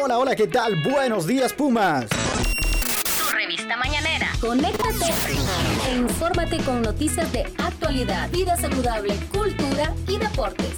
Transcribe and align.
Hola, 0.00 0.18
hola, 0.18 0.36
¿qué 0.36 0.46
tal? 0.46 0.76
Buenos 0.82 1.26
días, 1.26 1.52
Pumas. 1.52 2.06
Tu 2.08 3.36
revista 3.36 3.76
mañanera. 3.76 4.30
Conéctate 4.40 5.12
e 5.88 5.96
infórmate 5.96 6.58
con 6.58 6.82
noticias 6.82 7.30
de 7.32 7.42
actualidad, 7.58 8.30
vida 8.30 8.56
saludable, 8.56 9.16
cultura 9.32 9.92
y 10.06 10.18
deportes. 10.18 10.76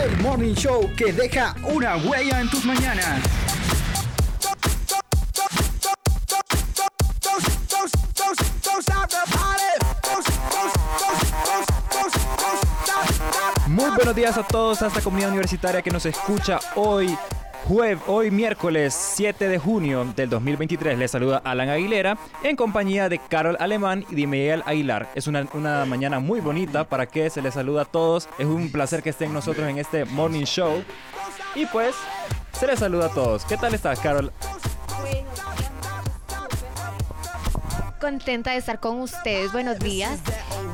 El 0.00 0.16
Morning 0.18 0.54
Show 0.54 0.88
que 0.96 1.12
deja 1.12 1.56
una 1.64 1.96
huella 1.96 2.40
en 2.40 2.48
tus 2.48 2.64
mañanas. 2.64 3.20
Muy 13.66 13.90
buenos 13.90 14.14
días 14.14 14.38
a 14.38 14.46
todos, 14.46 14.82
a 14.82 14.86
esta 14.86 15.00
comunidad 15.00 15.30
universitaria 15.30 15.82
que 15.82 15.90
nos 15.90 16.06
escucha 16.06 16.60
hoy, 16.76 17.16
jueves, 17.66 17.98
hoy 18.06 18.30
miércoles 18.30 18.94
7 18.94 19.48
de 19.48 19.58
junio 19.58 20.04
del 20.14 20.30
2023. 20.30 20.98
Les 20.98 21.10
saluda 21.10 21.42
Alan 21.44 21.68
Aguilera 21.68 22.16
en 22.42 22.54
compañía 22.54 23.08
de 23.08 23.18
Carol 23.18 23.56
Alemán 23.58 24.04
y 24.08 24.14
de 24.14 24.26
Miguel 24.26 24.62
Aguilar. 24.66 25.08
Es 25.14 25.26
una, 25.26 25.46
una 25.52 25.84
mañana 25.84 26.20
muy 26.20 26.40
bonita 26.40 26.84
para 26.84 27.06
que 27.06 27.28
se 27.28 27.42
les 27.42 27.54
saluda 27.54 27.82
a 27.82 27.84
todos. 27.84 28.28
Es 28.38 28.46
un 28.46 28.70
placer 28.70 29.02
que 29.02 29.10
estén 29.10 29.32
nosotros 29.32 29.68
en 29.68 29.78
este 29.78 30.04
Morning 30.04 30.44
Show. 30.44 30.82
Y 31.54 31.66
pues, 31.66 31.94
se 32.52 32.66
les 32.66 32.78
saluda 32.78 33.06
a 33.06 33.10
todos. 33.10 33.44
¿Qué 33.44 33.56
tal 33.56 33.74
estás, 33.74 33.98
Carol? 34.00 34.32
contenta 38.06 38.52
de 38.52 38.58
estar 38.58 38.78
con 38.78 39.00
ustedes. 39.00 39.50
Buenos 39.50 39.80
días. 39.80 40.20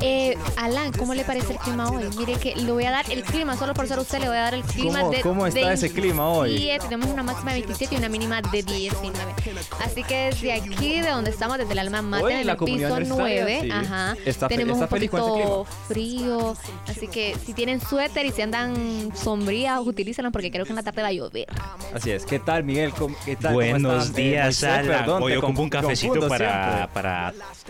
Eh, 0.00 0.36
Alan, 0.56 0.92
¿cómo 0.92 1.14
le 1.14 1.24
parece 1.24 1.52
el 1.52 1.58
clima 1.58 1.90
hoy? 1.90 2.04
Mire 2.18 2.34
que 2.34 2.54
le 2.56 2.72
voy 2.72 2.84
a 2.84 2.90
dar 2.90 3.10
el 3.10 3.22
clima, 3.22 3.56
solo 3.56 3.72
por 3.74 3.86
ser 3.86 3.98
usted 3.98 4.18
le 4.20 4.26
voy 4.28 4.36
a 4.36 4.40
dar 4.40 4.54
el 4.54 4.62
clima 4.62 5.00
¿Cómo, 5.00 5.10
de 5.12 5.20
cómo 5.20 5.46
está 5.46 5.68
de 5.68 5.74
ese 5.74 5.92
clima 5.92 6.28
hoy? 6.28 6.50
17, 6.50 6.84
tenemos 6.88 7.08
una 7.10 7.22
máxima 7.22 7.52
de 7.52 7.60
27 7.60 7.94
y 7.94 7.98
una 7.98 8.08
mínima 8.08 8.42
de 8.42 8.62
19. 8.62 9.12
Así 9.84 10.02
que 10.04 10.30
desde 10.30 10.52
aquí, 10.52 11.00
de 11.00 11.08
donde 11.10 11.30
estamos, 11.30 11.58
desde 11.58 11.72
el 11.72 11.78
alma 11.78 12.02
mater, 12.02 12.24
Hoy 12.26 12.32
en 12.34 12.48
el 12.48 12.56
piso 12.56 12.64
universitaria, 12.94 13.14
9, 13.16 13.58
sí. 13.62 13.70
ajá, 13.70 14.16
Está 14.24 14.48
fe- 14.48 14.54
tenemos 14.56 14.74
está 14.80 14.84
un 14.84 14.88
poquito 15.00 15.66
frío. 15.88 16.56
Así 16.88 17.08
que 17.08 17.36
si 17.44 17.52
tienen 17.54 17.80
suéter 17.80 18.26
y 18.26 18.32
si 18.32 18.42
andan 18.42 19.12
sombrías, 19.14 19.80
utilícenlo 19.84 20.30
porque 20.32 20.50
creo 20.50 20.64
que 20.64 20.70
en 20.70 20.76
la 20.76 20.82
tarde 20.82 21.02
va 21.02 21.08
a 21.08 21.12
llover. 21.12 21.46
Así 21.94 22.10
es. 22.10 22.24
¿Qué 22.26 22.38
tal, 22.38 22.64
Miguel? 22.64 22.92
¿Cómo- 22.92 23.14
¿Qué 23.24 23.36
tal? 23.36 23.54
¿Cómo 23.54 23.54
Buenos? 23.54 24.10
Eh, 24.10 24.12
días, 24.14 24.44
Moisés, 24.46 24.64
Alan. 24.68 24.86
perdón, 24.86 25.22
Hoy 25.22 25.36
ocupo 25.36 25.62
un 25.62 25.70
cafecito 25.70 26.28
para, 26.28 26.88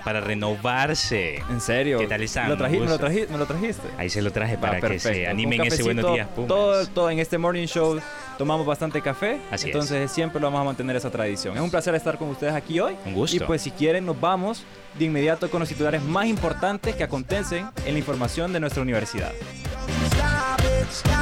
para 0.04 0.20
renovarse. 0.20 1.36
¿En 1.50 1.60
serio? 1.60 2.01
¿Qué 2.02 2.08
tal 2.08 2.22
están? 2.22 2.48
¿Lo 2.48 2.56
traji- 2.56 2.70
me, 2.72 2.78
lo 2.80 2.82
Gusto. 2.92 3.06
traji- 3.06 3.28
¿Me 3.28 3.38
lo 3.38 3.46
trajiste? 3.46 3.88
Ahí 3.96 4.08
se 4.10 4.22
lo 4.22 4.32
traje 4.32 4.58
para 4.58 4.78
Ah, 4.78 4.80
que 4.80 4.98
se 4.98 5.26
animen 5.26 5.60
ese 5.62 5.82
buenos 5.82 6.12
días, 6.12 6.28
Pumas. 6.34 6.48
Todo, 6.48 6.86
todo 6.88 7.10
en 7.10 7.18
este 7.18 7.38
morning 7.38 7.66
show 7.66 8.00
tomamos 8.38 8.66
bastante 8.66 9.00
café. 9.00 9.38
Así 9.50 9.68
es. 9.68 9.74
entonces 9.74 10.10
siempre 10.10 10.40
lo 10.40 10.48
vamos 10.48 10.60
a 10.62 10.64
mantener 10.64 10.96
esa 10.96 11.10
tradición. 11.10 11.56
Es 11.56 11.62
un 11.62 11.70
placer 11.70 11.94
estar 11.94 12.18
con 12.18 12.28
ustedes 12.30 12.54
aquí 12.54 12.80
hoy. 12.80 12.96
Un 13.06 13.14
gusto. 13.14 13.36
Y 13.36 13.40
pues 13.40 13.62
si 13.62 13.70
quieren 13.70 14.04
nos 14.06 14.20
vamos 14.20 14.64
de 14.98 15.04
inmediato 15.04 15.50
con 15.50 15.60
los 15.60 15.68
titulares 15.68 16.02
más 16.02 16.26
importantes 16.26 16.94
que 16.96 17.04
acontecen 17.04 17.68
en 17.86 17.92
la 17.94 17.98
información 17.98 18.52
de 18.52 18.60
nuestra 18.60 18.82
universidad. 18.82 19.30
Stop 19.32 20.60
it, 20.60 20.90
stop 20.90 21.21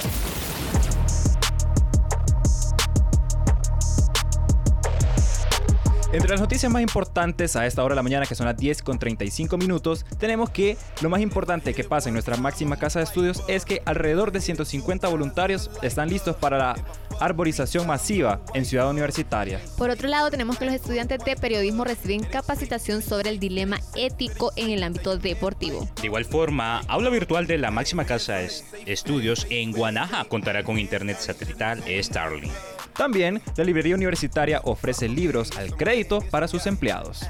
Entre 6.13 6.29
las 6.29 6.41
noticias 6.41 6.69
más 6.69 6.81
importantes 6.81 7.55
a 7.55 7.65
esta 7.65 7.81
hora 7.85 7.93
de 7.93 7.97
la 7.97 8.03
mañana, 8.03 8.25
que 8.25 8.35
son 8.35 8.45
las 8.45 8.57
10 8.57 8.83
con 8.83 8.99
35 8.99 9.57
minutos, 9.57 10.05
tenemos 10.19 10.49
que 10.49 10.75
lo 11.01 11.09
más 11.09 11.21
importante 11.21 11.73
que 11.73 11.85
pasa 11.85 12.09
en 12.09 12.13
nuestra 12.13 12.35
máxima 12.35 12.75
casa 12.75 12.99
de 12.99 13.05
estudios 13.05 13.41
es 13.47 13.63
que 13.63 13.81
alrededor 13.85 14.33
de 14.33 14.41
150 14.41 15.07
voluntarios 15.07 15.71
están 15.81 16.09
listos 16.09 16.35
para 16.35 16.57
la 16.57 16.75
arborización 17.21 17.87
masiva 17.87 18.41
en 18.53 18.65
Ciudad 18.65 18.89
Universitaria. 18.89 19.61
Por 19.77 19.89
otro 19.89 20.09
lado, 20.09 20.29
tenemos 20.29 20.57
que 20.57 20.65
los 20.65 20.73
estudiantes 20.73 21.23
de 21.23 21.37
periodismo 21.37 21.85
reciben 21.85 22.23
capacitación 22.25 23.01
sobre 23.01 23.29
el 23.29 23.39
dilema 23.39 23.79
ético 23.95 24.51
en 24.57 24.71
el 24.71 24.83
ámbito 24.83 25.17
deportivo. 25.17 25.87
De 26.01 26.07
igual 26.07 26.25
forma, 26.25 26.79
aula 26.89 27.09
virtual 27.09 27.47
de 27.47 27.57
la 27.57 27.71
máxima 27.71 28.03
casa 28.03 28.33
de 28.35 28.45
es- 28.47 28.65
estudios 28.85 29.47
en 29.49 29.71
Guanaja 29.71 30.25
contará 30.25 30.63
con 30.65 30.77
internet 30.77 31.19
satelital 31.21 31.81
Starlink. 32.03 32.51
También, 32.95 33.41
la 33.55 33.63
librería 33.63 33.95
universitaria 33.95 34.61
ofrece 34.63 35.07
libros 35.07 35.51
al 35.57 35.75
crédito 35.75 36.21
para 36.21 36.47
sus 36.47 36.65
empleados. 36.67 37.21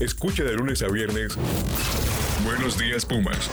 Escucha 0.00 0.44
de 0.44 0.52
lunes 0.54 0.82
a 0.82 0.88
viernes. 0.88 1.36
Buenos 2.44 2.78
días, 2.78 3.04
Pumas. 3.06 3.50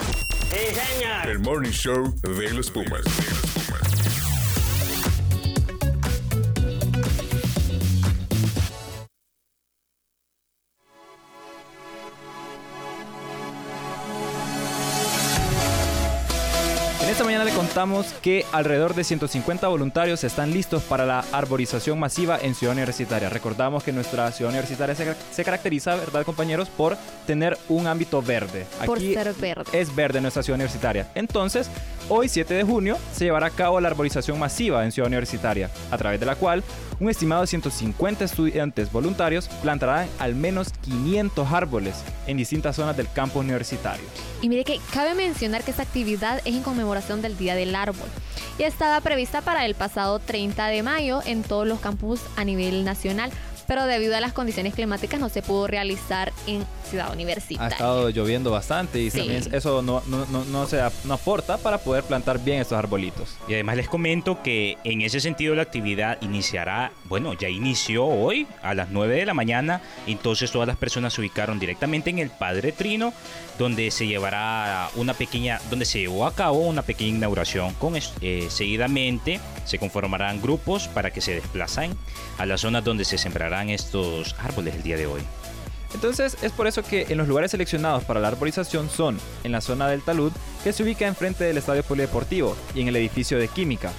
El 1.30 1.40
morning 1.40 1.72
show 1.72 2.14
de 2.24 2.52
los 2.54 2.70
Pumas. 2.70 3.51
Contamos 17.82 18.14
que 18.22 18.46
alrededor 18.52 18.94
de 18.94 19.04
150 19.04 19.68
voluntarios 19.68 20.24
están 20.24 20.54
listos 20.54 20.84
para 20.84 21.04
la 21.04 21.26
arborización 21.32 21.98
masiva 21.98 22.38
en 22.40 22.54
Ciudad 22.54 22.74
Universitaria. 22.74 23.28
Recordamos 23.28 23.84
que 23.84 23.92
nuestra 23.92 24.32
Ciudad 24.32 24.52
Universitaria 24.52 24.94
se, 24.94 25.16
se 25.32 25.44
caracteriza, 25.44 25.96
¿verdad, 25.96 26.24
compañeros?, 26.24 26.70
por 26.70 26.96
tener 27.26 27.58
un 27.70 27.88
ámbito 27.88 28.22
verde. 28.22 28.68
Por 28.86 29.00
Aquí 29.00 29.16
ser 29.16 29.34
verde. 29.34 29.64
es 29.74 29.96
verde 29.96 30.22
nuestra 30.22 30.44
Ciudad 30.44 30.58
Universitaria. 30.58 31.08
Entonces, 31.16 31.72
hoy 32.08 32.30
7 32.30 32.54
de 32.54 32.64
junio 32.64 33.00
se 33.14 33.26
llevará 33.26 33.48
a 33.48 33.50
cabo 33.50 33.82
la 33.82 33.88
arborización 33.88 34.38
masiva 34.38 34.86
en 34.86 34.92
Ciudad 34.92 35.08
Universitaria, 35.08 35.72
a 35.90 35.98
través 35.98 36.20
de 36.20 36.28
la 36.28 36.36
cual 36.36 36.64
un 37.00 37.10
estimado 37.10 37.42
de 37.42 37.48
150 37.48 38.24
estudiantes 38.24 38.92
voluntarios 38.92 39.48
plantarán 39.64 40.08
al 40.20 40.36
menos 40.36 40.72
500 40.84 41.52
árboles 41.52 41.96
en 42.28 42.38
distintas 42.38 42.76
zonas 42.76 42.96
del 42.96 43.12
campus 43.12 43.44
universitario. 43.44 44.06
Y 44.42 44.50
mire 44.50 44.64
que 44.64 44.80
cabe 44.94 45.16
mencionar 45.16 45.64
que 45.64 45.72
esta 45.72 45.82
actividad 45.82 46.42
es 46.46 46.54
en 46.54 46.62
conmemoración 46.62 47.24
del 47.24 47.38
Día 47.38 47.56
del 47.56 47.71
Árbol 47.76 48.08
y 48.60 48.64
estaba 48.64 49.00
prevista 49.02 49.42
para 49.42 49.66
el 49.66 49.76
pasado 49.76 50.20
30 50.20 50.68
de 50.68 50.84
mayo 50.84 51.22
en 51.26 51.44
todos 51.44 51.68
los 51.68 51.80
campus 51.80 52.20
a 52.36 52.44
nivel 52.44 52.84
nacional, 52.84 53.32
pero 53.68 53.86
debido 53.86 54.18
a 54.18 54.20
las 54.22 54.34
condiciones 54.34 54.74
climáticas 54.74 55.20
no 55.20 55.30
se 55.30 55.42
pudo 55.42 55.66
realizar 55.68 56.34
en 56.48 56.66
Ciudad 56.90 57.08
Ha 57.10 57.14
Universitaria. 57.14 57.70
estado 57.70 58.10
lloviendo 58.10 58.52
bastante 58.52 59.00
y 59.00 59.10
Sí. 59.10 59.20
también 59.20 59.44
eso 59.54 59.82
no, 59.82 60.04
no, 60.08 60.26
no, 60.26 60.44
no 60.44 60.68
se 60.68 60.82
no 61.06 61.14
aporta 61.14 61.58
para 61.58 61.78
poder 61.78 62.04
plantar 62.04 62.38
bien 62.44 62.60
estos 62.60 62.78
arbolitos. 62.78 63.30
Y 63.48 63.54
además 63.54 63.78
les 63.78 63.88
comento 63.88 64.44
que 64.44 64.78
en 64.84 65.02
ese 65.02 65.22
sentido 65.22 65.56
la 65.56 65.62
actividad 65.62 66.18
iniciará, 66.22 66.92
bueno, 67.06 67.32
ya 67.34 67.48
inició 67.48 68.06
hoy 68.06 68.46
a 68.62 68.74
las 68.74 68.90
9 68.90 69.16
de 69.16 69.26
la 69.26 69.34
mañana, 69.34 69.80
entonces 70.06 70.52
todas 70.52 70.68
las 70.68 70.76
personas 70.76 71.14
se 71.14 71.22
ubicaron 71.22 71.58
directamente 71.58 72.10
en 72.10 72.20
el 72.20 72.30
Padre 72.30 72.74
Trino, 72.74 73.14
donde 73.62 73.92
se 73.92 74.08
llevará 74.08 74.90
una 74.96 75.14
pequeña, 75.14 75.62
donde 75.70 75.86
se 75.86 76.00
llevó 76.00 76.26
a 76.26 76.52
una 76.52 76.82
pequeña 76.82 77.18
inauguración. 77.18 77.74
Con 77.76 77.94
eh, 77.96 78.48
seguidamente 78.50 79.40
se 79.66 79.78
conformarán 79.78 80.42
grupos 80.42 80.88
para 80.88 81.12
que 81.12 81.22
se 81.22 81.36
desplazan 81.36 81.96
a 82.40 82.48
las 82.48 82.62
zonas 82.62 82.84
donde 82.84 83.06
se 83.06 83.20
sembrarán 83.20 83.70
estos 83.70 84.36
árboles 84.40 84.76
el 84.76 84.84
día 84.84 84.98
de 84.98 85.06
hoy. 85.06 85.22
Entonces 85.94 86.38
es 86.42 86.52
por 86.54 86.66
eso 86.66 86.82
que 86.82 87.06
en 87.10 87.18
los 87.18 87.28
lugares 87.28 87.52
seleccionados 87.52 88.04
para 88.04 88.20
la 88.20 88.30
arborización 88.30 88.90
son 88.90 89.20
en 89.44 89.52
la 89.52 89.62
zona 89.62 89.88
del 89.88 90.02
talud 90.02 90.32
que 90.64 90.74
se 90.74 90.82
ubica 90.82 91.06
enfrente 91.06 91.44
del 91.44 91.58
estadio 91.58 91.84
polideportivo 91.84 92.56
y 92.74 92.82
en 92.82 92.88
el 92.88 92.96
edificio 92.96 93.38
de 93.38 93.48
química, 93.48 93.92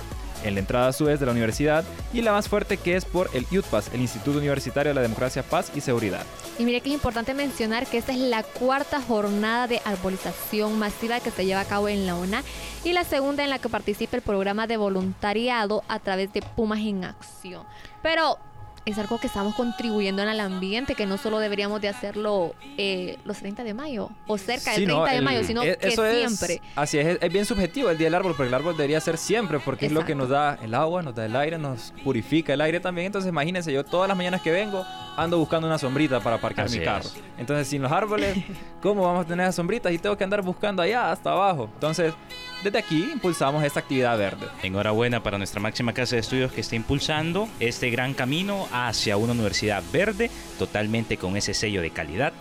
en 0.45 0.55
la 0.55 0.61
entrada 0.61 0.89
a 0.89 0.93
su 0.93 1.05
vez 1.05 1.21
de 1.21 1.27
la 1.27 1.33
universidad 1.33 1.85
y 2.13 2.23
la 2.23 2.33
más 2.33 2.49
fuerte 2.49 2.77
que 2.77 2.97
es 2.97 3.05
por 3.05 3.31
el 3.33 3.47
UTPAS, 3.51 3.93
el 3.93 4.01
Instituto 4.01 4.39
Universitario 4.39 4.91
de 4.91 4.95
la 4.95 5.03
Democracia, 5.03 5.43
Paz 5.43 5.73
y 5.75 5.81
Seguridad. 5.81 6.25
Y 6.59 6.65
mire 6.65 6.81
que 6.81 6.91
es 6.91 6.95
importante 6.95 7.35
mencionar 7.35 7.87
que 7.87 7.99
esta 7.99 8.13
es 8.13 8.19
la 8.19 8.43
cuarta 8.43 9.01
jornada 9.01 9.67
de 9.67 9.81
arbolización 9.85 10.79
masiva 10.79 11.21
que 11.21 11.31
se 11.31 11.47
lleva 11.47 11.61
a 11.61 11.65
cabo 11.65 11.89
en 11.89 12.07
la 12.07 12.15
UNA 12.15 12.43
y 12.85 12.93
la 12.93 13.05
segunda 13.05 13.45
en 13.45 13.51
la 13.51 13.59
que 13.59 13.69
participa 13.69 14.17
el 14.17 14.23
programa 14.23 14.67
de 14.67 14.77
voluntariado 14.77 15.83
a 15.89 15.99
través 15.99 16.33
de 16.33 16.43
Pumas 16.43 16.81
en 16.81 17.05
Acción. 17.05 17.65
Pero 18.03 18.39
es 18.85 18.99
algo 18.99 19.19
que 19.21 19.27
estamos 19.29 19.55
contribuyendo 19.55 20.23
en 20.23 20.29
el 20.29 20.41
ambiente, 20.41 20.95
que 20.95 21.07
no 21.07 21.17
solo 21.17 21.39
deberíamos 21.39 21.81
de 21.81 21.89
hacerlo 21.89 22.55
eh, 22.77 23.17
los 23.25 23.39
30 23.39 23.63
de 23.65 23.75
mayo 23.75 24.11
o 24.27 24.39
cerca 24.39 24.73
del 24.73 24.85
30 24.87 25.13
de 25.13 25.21
mayo, 25.21 25.45
sino 25.45 25.63
e- 25.63 25.77
que 25.79 25.89
eso 25.89 26.05
es- 26.05 26.19
siempre. 26.19 26.61
así 26.75 26.99
es, 26.99 27.19
es 27.21 27.33
bien 27.33 27.45
subjetivo 27.45 27.91
el 27.91 27.99
Día 27.99 28.07
del 28.07 28.15
Árbol, 28.17 28.35
porque 28.37 28.49
el 28.49 28.55
árbol 28.55 28.77
debería 28.77 29.01
ser 29.01 29.19
siempre, 29.19 29.61
porque 29.61 29.87
es 29.87 29.93
lo 29.93 30.05
que 30.05 30.15
nos 30.15 30.29
da 30.29 30.59
el 30.63 30.75
agua, 30.75 31.03
nos 31.03 31.15
da 31.15 31.25
el 31.27 31.37
aire, 31.37 31.59
nos 31.59 31.93
purifica 32.03 32.55
el 32.55 32.61
aire 32.61 32.81
también. 32.81 33.07
Entonces 33.07 33.29
imagínense, 33.29 33.73
yo 33.73 33.85
todas 33.85 34.09
las 34.09 34.17
mañanas 34.17 34.43
que 34.43 34.51
vengo 34.51 34.85
ando 35.17 35.39
buscando 35.39 35.67
una 35.67 35.79
sombrita 35.79 36.21
para 36.21 36.37
Así 36.65 36.79
mi 36.79 36.85
carro. 36.85 37.05
es. 37.05 37.15
Entonces 37.39 37.69
sin 37.69 37.83
los 37.83 37.93
árboles, 37.93 38.37
¿cómo 38.83 39.03
vamos 39.03 39.25
a 39.25 39.29
tener 39.29 39.45
esas 39.45 39.55
sombritas? 39.57 39.93
Y 39.93 39.99
tengo 39.99 40.17
que 40.17 40.25
andar 40.25 40.43
buscando 40.43 40.83
allá 40.83 41.13
hasta 41.13 41.31
abajo. 41.31 41.69
Entonces, 41.75 42.15
desde 42.63 42.79
aquí 42.79 43.11
impulsamos 43.13 43.65
esta 43.65 43.81
actividad 43.81 44.17
verde. 44.17 44.47
Enhorabuena 44.63 45.23
para 45.23 45.39
nuestra 45.39 45.61
máxima 45.61 45.93
casa 45.93 46.17
de 46.17 46.21
estudios 46.21 46.53
que 46.53 46.61
está 46.61 46.77
impulsando 46.77 47.49
este 47.61 47.91
gran 47.91 48.15
camino 48.15 48.69
hacia 48.73 49.17
una 49.17 49.33
universidad 49.33 49.83
verde, 49.93 50.31
totalmente 50.59 51.17
con 51.17 51.37
ese 51.37 51.55
sello 51.55 51.83
de 51.83 51.91
calidad, 51.91 52.33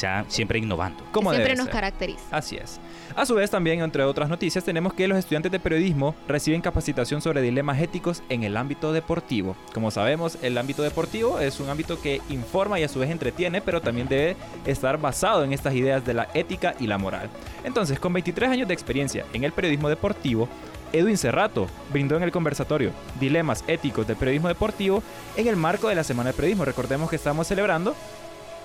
ya 0.00 0.24
siempre 0.28 0.58
innovando. 0.58 1.04
Como 1.12 1.30
siempre 1.30 1.50
debe 1.50 1.56
nos 1.58 1.66
ser. 1.66 1.72
caracteriza. 1.72 2.22
Así 2.30 2.56
es. 2.56 2.80
A 3.14 3.24
su 3.24 3.34
vez, 3.34 3.50
también, 3.50 3.80
entre 3.80 4.02
otras 4.04 4.28
noticias, 4.28 4.64
tenemos 4.64 4.92
que 4.92 5.08
los 5.08 5.18
estudiantes 5.18 5.50
de 5.52 5.60
periodismo 5.60 6.14
reciben 6.28 6.60
capacitación 6.60 7.22
sobre 7.22 7.40
dilemas 7.42 7.80
éticos 7.80 8.22
en 8.28 8.44
el 8.44 8.56
ámbito 8.56 8.92
deportivo. 8.92 9.56
Como 9.72 9.90
sabemos, 9.90 10.38
el 10.42 10.58
ámbito 10.58 10.82
deportivo 10.82 11.40
es 11.40 11.60
un 11.60 11.70
ámbito 11.70 12.00
que 12.00 12.20
informa 12.28 12.78
y 12.78 12.84
a 12.84 12.88
su 12.88 12.98
vez 12.98 13.10
entretiene, 13.10 13.60
pero 13.60 13.80
también 13.80 14.08
debe 14.08 14.36
estar 14.66 14.98
basado 14.98 15.44
en 15.44 15.52
estas 15.52 15.74
ideas 15.74 16.04
de 16.04 16.14
la 16.14 16.28
ética 16.34 16.74
y 16.78 16.86
la 16.86 16.98
moral. 16.98 17.30
Entonces, 17.64 17.98
con 17.98 18.12
23 18.12 18.50
años 18.50 18.68
de 18.68 18.74
experiencia 18.74 19.24
en 19.32 19.44
el 19.44 19.52
periodismo 19.52 19.88
deportivo, 19.88 20.48
Edwin 20.92 21.18
Cerrato 21.18 21.66
brindó 21.92 22.16
en 22.16 22.22
el 22.22 22.32
conversatorio 22.32 22.92
Dilemas 23.20 23.64
éticos 23.66 24.06
del 24.06 24.16
periodismo 24.16 24.48
deportivo 24.48 25.02
en 25.36 25.48
el 25.48 25.56
marco 25.56 25.88
de 25.88 25.94
la 25.94 26.04
Semana 26.04 26.28
del 26.28 26.36
Periodismo. 26.36 26.64
Recordemos 26.64 27.10
que 27.10 27.16
estamos 27.16 27.46
celebrando 27.46 27.94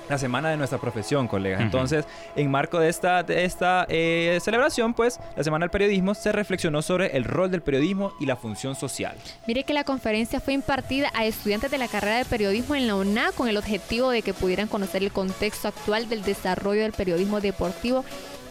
la 0.10 0.18
semana 0.18 0.50
de 0.50 0.58
nuestra 0.58 0.80
profesión, 0.80 1.28
colegas. 1.28 1.62
Entonces, 1.62 2.06
en 2.36 2.50
marco 2.52 2.80
de 2.80 2.90
esta, 2.90 3.24
de 3.24 3.46
esta 3.46 3.86
eh, 3.90 4.40
celebración, 4.42 4.94
pues, 4.94 5.20
la 5.36 5.44
semana 5.44 5.64
del 5.64 5.72
periodismo 5.72 6.14
se 6.14 6.32
reflexionó 6.32 6.82
sobre 6.82 7.16
el 7.18 7.24
rol 7.24 7.52
del 7.52 7.62
periodismo 7.62 8.14
y 8.20 8.26
la 8.26 8.36
función 8.36 8.76
social. 8.76 9.16
Mire 9.48 9.64
que 9.64 9.74
la 9.74 9.84
conferencia 9.84 10.40
fue 10.40 10.54
impartida 10.54 11.10
a 11.14 11.26
estudiantes 11.26 11.72
de 11.72 11.78
la 11.78 11.88
carrera 11.88 12.18
de 12.18 12.26
periodismo 12.26 12.76
en 12.76 12.88
la 12.88 12.96
UNA 12.96 13.32
con 13.36 13.48
el 13.48 13.58
objetivo 13.58 14.10
de 14.10 14.22
que 14.22 14.34
pudieran 14.34 14.68
conocer 14.68 15.04
el 15.04 15.12
contexto 15.12 15.68
actual 15.68 16.10
del 16.10 16.24
desarrollo 16.24 16.82
del 16.82 16.94
periodismo 16.94 17.42
deportivo 17.42 18.04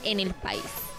en 0.04 0.20
el 0.20 0.34
país. 0.34 0.89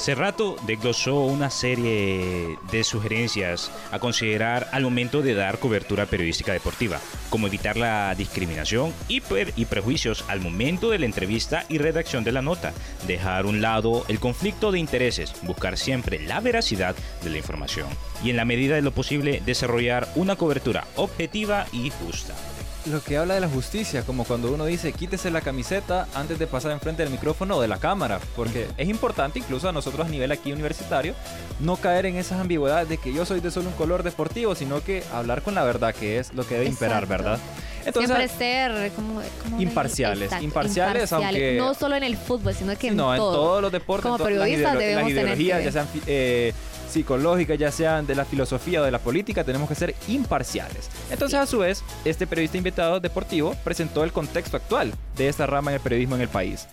Cerrato 0.00 0.56
desglosó 0.66 1.20
una 1.26 1.50
serie 1.50 2.56
de 2.72 2.84
sugerencias 2.84 3.70
a 3.92 3.98
considerar 3.98 4.66
al 4.72 4.82
momento 4.82 5.20
de 5.20 5.34
dar 5.34 5.58
cobertura 5.58 6.06
periodística 6.06 6.54
deportiva, 6.54 6.98
como 7.28 7.48
evitar 7.48 7.76
la 7.76 8.14
discriminación 8.14 8.94
y, 9.08 9.22
y 9.56 9.64
prejuicios 9.66 10.24
al 10.28 10.40
momento 10.40 10.88
de 10.88 11.00
la 11.00 11.04
entrevista 11.04 11.66
y 11.68 11.76
redacción 11.76 12.24
de 12.24 12.32
la 12.32 12.40
nota, 12.40 12.72
dejar 13.06 13.44
a 13.44 13.48
un 13.48 13.60
lado 13.60 14.06
el 14.08 14.20
conflicto 14.20 14.72
de 14.72 14.78
intereses, 14.78 15.34
buscar 15.42 15.76
siempre 15.76 16.18
la 16.18 16.40
veracidad 16.40 16.96
de 17.22 17.28
la 17.28 17.36
información 17.36 17.88
y 18.24 18.30
en 18.30 18.38
la 18.38 18.46
medida 18.46 18.76
de 18.76 18.82
lo 18.82 18.92
posible 18.92 19.42
desarrollar 19.44 20.08
una 20.14 20.36
cobertura 20.36 20.86
objetiva 20.96 21.66
y 21.72 21.90
justa. 21.90 22.34
Lo 22.86 23.02
que 23.04 23.18
habla 23.18 23.34
de 23.34 23.40
la 23.40 23.48
justicia, 23.48 24.02
como 24.04 24.24
cuando 24.24 24.50
uno 24.50 24.64
dice 24.64 24.92
quítese 24.94 25.30
la 25.30 25.42
camiseta 25.42 26.08
antes 26.14 26.38
de 26.38 26.46
pasar 26.46 26.72
enfrente 26.72 27.02
del 27.02 27.12
micrófono 27.12 27.56
o 27.56 27.60
de 27.60 27.68
la 27.68 27.78
cámara, 27.78 28.18
porque 28.34 28.68
es 28.78 28.88
importante 28.88 29.38
incluso 29.38 29.68
a 29.68 29.72
nosotros 29.72 30.06
a 30.06 30.10
nivel 30.10 30.32
aquí 30.32 30.50
universitario 30.50 31.14
no 31.60 31.76
caer 31.76 32.06
en 32.06 32.16
esas 32.16 32.40
ambigüedades 32.40 32.88
de 32.88 32.96
que 32.96 33.12
yo 33.12 33.26
soy 33.26 33.40
de 33.40 33.50
solo 33.50 33.68
un 33.68 33.74
color 33.74 34.02
deportivo, 34.02 34.54
sino 34.54 34.82
que 34.82 35.04
hablar 35.12 35.42
con 35.42 35.54
la 35.54 35.62
verdad 35.62 35.94
que 35.94 36.18
es 36.18 36.32
lo 36.32 36.46
que 36.46 36.54
debe 36.54 36.66
imperar. 36.66 37.06
¿verdad? 37.06 37.38
Entonces, 37.84 38.16
Siempre 38.16 38.28
ser 38.38 38.92
como, 38.92 39.20
como 39.42 39.60
Imparciales, 39.60 40.24
Exacto, 40.24 40.44
imparciales, 40.44 41.12
aunque- 41.12 41.56
No 41.58 41.74
solo 41.74 41.96
en 41.96 42.02
el 42.04 42.16
fútbol, 42.16 42.54
sino 42.54 42.76
que 42.78 42.88
en, 42.88 42.96
no, 42.96 43.12
en 43.12 43.18
todo. 43.18 43.32
todos 43.34 43.62
los 43.62 43.72
deportes, 43.72 44.04
Como 44.04 44.18
las 44.18 44.26
periodistas 44.26 44.72
ideolo- 44.74 44.78
debemos 44.78 45.12
las 45.12 45.22
tener 45.22 45.36
que- 45.38 45.64
ya 45.64 45.72
sean 45.72 45.88
eh, 46.06 46.52
psicológicas, 46.90 47.58
ya 47.58 47.70
sean 47.70 48.06
de 48.06 48.14
la 48.14 48.24
filosofía 48.24 48.80
o 48.80 48.84
de 48.84 48.90
la 48.90 48.98
política, 48.98 49.44
tenemos 49.44 49.68
que 49.68 49.74
ser 49.74 49.94
imparciales. 50.08 50.90
Entonces, 51.10 51.38
a 51.38 51.46
su 51.46 51.58
vez, 51.58 51.82
este 52.04 52.26
periodista 52.26 52.58
invitado 52.58 53.00
deportivo 53.00 53.54
presentó 53.64 54.04
el 54.04 54.12
contexto 54.12 54.56
actual 54.56 54.92
de 55.16 55.28
esta 55.28 55.46
rama 55.46 55.70
en 55.70 55.76
el 55.76 55.80
periodismo 55.80 56.16
en 56.16 56.22
el 56.22 56.28
país. 56.28 56.68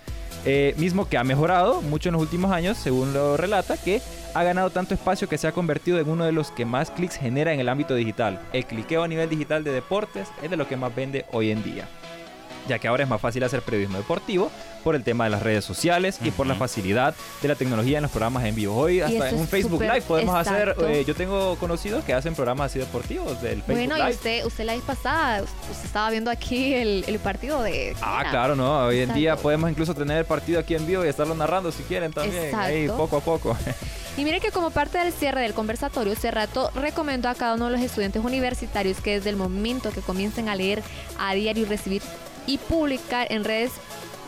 Eh, 0.46 0.76
mismo 0.78 1.10
que 1.10 1.18
ha 1.18 1.24
mejorado 1.24 1.82
mucho 1.82 2.10
en 2.10 2.14
los 2.14 2.22
últimos 2.22 2.52
años, 2.52 2.78
según 2.78 3.14
lo 3.14 3.38
relata, 3.38 3.76
que 3.78 4.02
ha 4.34 4.44
ganado 4.44 4.70
tanto 4.70 4.94
espacio 4.94 5.28
que 5.28 5.38
se 5.38 5.48
ha 5.48 5.52
convertido 5.52 6.00
en 6.00 6.10
uno 6.10 6.26
de 6.26 6.32
los 6.32 6.52
que 6.52 6.66
más 6.66 6.92
clics 6.92 7.18
genera 7.18 7.54
en 7.54 7.60
el 7.60 7.70
ámbito 7.70 7.96
digital. 7.96 8.40
El 8.54 8.66
cliqueo 8.66 9.04
a 9.04 9.08
nivel 9.08 9.30
digital 9.30 9.64
de 9.64 9.72
deportes 9.72 10.28
es 10.42 10.50
de 10.50 10.58
lo 10.58 10.68
que 10.68 10.78
más 10.78 10.96
vende 10.96 11.26
hoy 11.32 11.52
en 11.52 11.64
día 11.64 11.88
ya 12.68 12.80
que 12.80 12.88
ahora 12.88 13.04
es 13.04 13.10
más 13.10 13.22
fácil 13.22 13.44
hacer 13.44 13.62
periodismo 13.62 13.98
deportivo 13.98 14.52
por 14.84 14.96
el 14.96 15.04
tema 15.04 15.26
de 15.26 15.32
las 15.32 15.42
redes 15.44 15.66
sociales 15.66 16.20
y 16.24 16.32
por 16.32 16.48
la 16.48 16.56
facilidad 16.56 17.14
de 17.42 17.48
la 17.48 17.56
tecnología 17.56 17.98
en 17.98 18.04
los 18.04 18.12
programas 18.12 18.46
en 18.46 18.56
vivo. 18.56 18.76
Hoy 18.76 19.02
hasta 19.02 19.30
en 19.30 19.36
un 19.38 19.48
Facebook 19.48 19.82
Live 19.82 20.02
podemos 20.02 20.36
hacer, 20.36 20.76
eh, 20.88 21.04
yo 21.06 21.14
tengo 21.16 21.56
conocidos 21.58 22.04
que 22.06 22.14
hacen 22.14 22.36
programas 22.36 22.72
así 22.72 22.80
deportivos 22.80 23.42
del 23.42 23.62
Facebook 23.64 23.76
Bueno, 23.88 23.98
y 23.98 24.00
Live. 24.02 24.12
usted, 24.12 24.46
usted 24.46 24.64
la 24.66 24.74
vez 24.74 24.84
pasada, 24.84 25.42
usted 25.44 25.86
estaba 25.86 26.10
viendo 26.10 26.32
aquí 26.32 26.74
el, 26.74 27.04
el 27.08 27.20
partido 27.20 27.62
de... 27.64 27.72
¿quién 27.72 27.96
Ah, 28.02 28.20
era? 28.22 28.30
claro, 28.30 28.56
no. 28.56 28.86
Hoy 28.86 29.00
en 29.02 29.14
día 29.14 29.36
podemos 29.36 29.70
incluso 29.70 29.94
tener 29.94 30.20
el 30.20 30.26
partido 30.26 30.60
aquí 30.60 30.76
en 30.76 30.86
vivo 30.88 31.04
y 31.04 31.08
estarlo 31.10 31.36
narrando 31.36 31.72
si 31.72 31.84
quieren 31.84 32.14
también. 32.14 32.56
Ahí 32.56 32.84
Exacto. 32.84 32.98
poco 32.98 33.18
a 33.18 33.22
poco. 33.22 33.58
Y 34.18 34.24
mire 34.24 34.40
que 34.40 34.50
como 34.52 34.72
parte 34.72 34.98
del 34.98 35.14
cierre 35.14 35.42
del 35.42 35.54
conversatorio, 35.54 36.16
Cerrato 36.16 36.72
recomendó 36.74 37.30
a 37.30 37.36
cada 37.36 37.54
uno 37.54 37.66
de 37.66 37.72
los 37.74 37.82
estudiantes 37.82 38.24
universitarios 38.24 39.00
que 39.00 39.16
desde 39.16 39.30
el 39.30 39.36
momento 39.36 39.92
que 39.92 40.02
comiencen 40.02 40.50
a 40.50 40.56
leer 40.56 40.82
a 41.20 41.36
diario 41.36 41.64
y 41.64 41.66
recibir 41.68 42.02
y 42.48 42.58
publicar 42.58 43.32
en 43.32 43.44
redes 43.44 43.74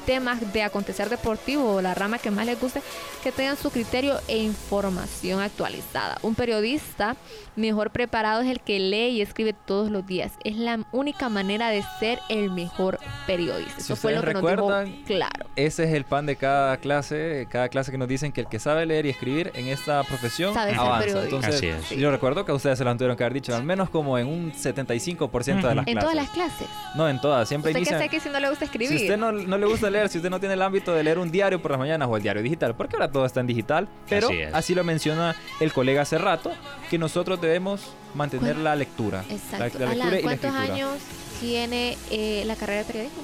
temas 0.10 0.52
de 0.54 0.64
acontecer 0.64 1.08
deportivo 1.08 1.76
o 1.76 1.82
la 1.84 1.94
rama 1.94 2.18
que 2.18 2.32
más 2.32 2.44
les 2.48 2.60
guste, 2.60 2.82
que 3.22 3.32
tengan 3.32 3.56
su 3.56 3.70
criterio 3.70 4.16
e 4.28 4.40
información 4.40 5.40
actualizada. 5.40 6.18
Un 6.24 6.34
periodista 6.34 7.16
mejor 7.56 7.92
preparado 7.92 8.42
es 8.42 8.50
el 8.50 8.60
que 8.60 8.80
lee 8.80 9.10
y 9.10 9.22
escribe 9.22 9.54
todos 9.54 9.92
los 9.92 10.08
días. 10.08 10.32
Es 10.44 10.56
la 10.56 10.80
única 10.94 11.30
manera 11.30 11.70
de 11.70 11.84
ser 12.00 12.18
el 12.28 12.50
mejor 12.50 12.98
periodista. 13.28 13.76
Si 13.76 13.82
Eso 13.82 13.96
fue 13.96 14.16
lo 14.16 14.22
que 14.24 14.34
nos 14.34 14.42
dijo 14.42 14.56
recuerdan, 14.56 15.04
claro. 15.06 15.46
Ese 15.56 15.84
es 15.84 15.94
el 15.94 16.06
pan 16.06 16.26
de 16.26 16.38
cada 16.38 16.78
clase, 16.78 17.48
cada 17.52 17.70
clase 17.70 17.92
que 17.92 18.00
nos 18.00 18.08
dicen 18.08 18.32
que 18.32 18.42
el 18.42 18.48
que 18.48 18.58
sabe 18.58 18.88
leer 18.88 19.06
y 19.06 19.10
escribir 19.10 19.52
en 19.54 19.68
esta 19.68 20.04
profesión 20.06 20.56
Sabe 20.56 20.74
avanza. 20.74 21.24
Entonces, 21.24 21.54
Así 21.54 21.68
es. 21.68 21.90
yo 21.92 22.10
recuerdo 22.10 22.46
que 22.46 22.52
a 22.52 22.56
ustedes 22.56 22.80
se 22.80 22.84
lo 22.84 22.90
han 22.90 22.98
tuvieron 22.98 23.16
que 23.16 23.24
haber 23.26 23.34
dicho, 23.34 23.56
al 23.56 23.64
menos 23.64 23.92
como 23.92 24.18
en 24.18 24.26
un 24.26 24.54
75% 24.54 25.68
de 25.68 25.76
las 25.76 25.88
En 25.88 25.94
clases. 25.94 26.00
todas 26.00 26.16
las 26.16 26.30
clases. 26.30 26.68
No, 26.96 27.08
en 27.08 27.22
todas. 27.22 27.48
Siempre 27.48 27.72
¿Usted 27.72 27.84
qué 27.84 27.90
inician... 27.90 28.02
sé 28.02 28.10
que 28.10 28.20
si 28.20 28.30
no 28.30 28.40
le 28.40 28.50
gusta 28.50 28.66
escribir? 28.66 28.90
Si 28.90 29.04
usted 29.04 29.18
no, 29.18 29.32
no 29.32 29.58
le 29.58 29.68
gusta 29.68 29.90
leer, 29.92 29.99
si 30.08 30.20
usted 30.20 30.30
no 30.30 30.40
tiene 30.40 30.54
el 30.54 30.62
ámbito 30.62 30.94
de 30.94 31.04
leer 31.04 31.20
un 31.20 31.30
diario 31.32 31.62
por 31.62 31.72
las 31.72 31.80
mañanas 31.80 32.08
o 32.10 32.16
el 32.16 32.24
diario 32.24 32.42
digital, 32.42 32.76
porque 32.76 32.96
ahora 32.96 33.12
todo 33.12 33.26
está 33.26 33.40
en 33.42 33.48
digital, 33.48 33.88
pero 34.08 34.28
Así 34.28 34.42
así, 34.54 34.76
lo 34.76 34.84
menciona 34.84 35.36
el 35.60 35.74
colega 35.74 36.04
hace 36.04 36.18
rato, 36.18 36.52
que 36.90 36.98
nosotros 36.98 37.42
debemos 37.42 37.82
mantener 38.16 38.54
¿Cuán- 38.54 38.64
la 38.64 38.76
lectura. 38.76 39.24
La, 39.28 39.36
Exacto. 39.36 39.80
la 39.80 39.86
lectura 39.88 39.92
Alan, 39.92 40.08
y 40.08 40.16
la 40.16 40.22
¿cuántos 40.22 40.56
años 40.56 40.98
tiene 41.40 41.98
eh, 42.12 42.44
la 42.46 42.56
carrera 42.56 42.80
de 42.80 42.86
periodismo? 42.86 43.24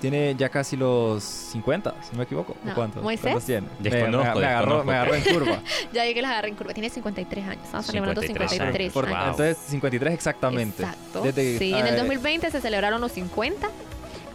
Tiene 0.00 0.34
ya 0.36 0.50
casi 0.50 0.76
los 0.76 1.24
50, 1.24 1.94
si 2.02 2.12
no 2.12 2.18
me 2.18 2.24
equivoco. 2.24 2.52
¿O 2.62 2.66
No. 2.68 2.74
¿Cuántos? 2.74 3.02
¿Moisés? 3.02 3.22
¿Cuántos 3.22 3.44
tiene? 3.46 3.66
Me- 3.80 3.90
Desconozco, 3.90 4.34
me, 4.34 4.40
me 4.40 4.46
agarró, 4.46 4.84
me 4.84 4.92
agarró 4.92 5.14
en 5.14 5.22
curva. 5.22 5.60
Ya 5.94 6.04
llegué 6.04 6.20
las 6.20 6.32
agarré 6.32 6.48
en 6.50 6.54
curva. 6.54 6.74
Tiene 6.74 6.90
53 6.90 7.44
años. 7.48 7.64
Estamos 7.64 7.86
celebrando 7.86 8.20
53 8.20 8.50
53 8.50 8.92
Por- 8.92 9.06
años. 9.06 9.18
Wow. 9.18 9.30
Entonces, 9.46 9.56
53 9.70 10.12
exactamente. 10.14 10.82
Exacto. 10.82 11.22
Desde- 11.22 11.58
sí, 11.58 11.72
en 11.72 11.86
el 11.86 11.94
eh, 11.94 11.98
2020 11.98 12.50
se 12.50 12.60
celebraron 12.60 13.00
los 13.00 13.10
50 13.12 13.68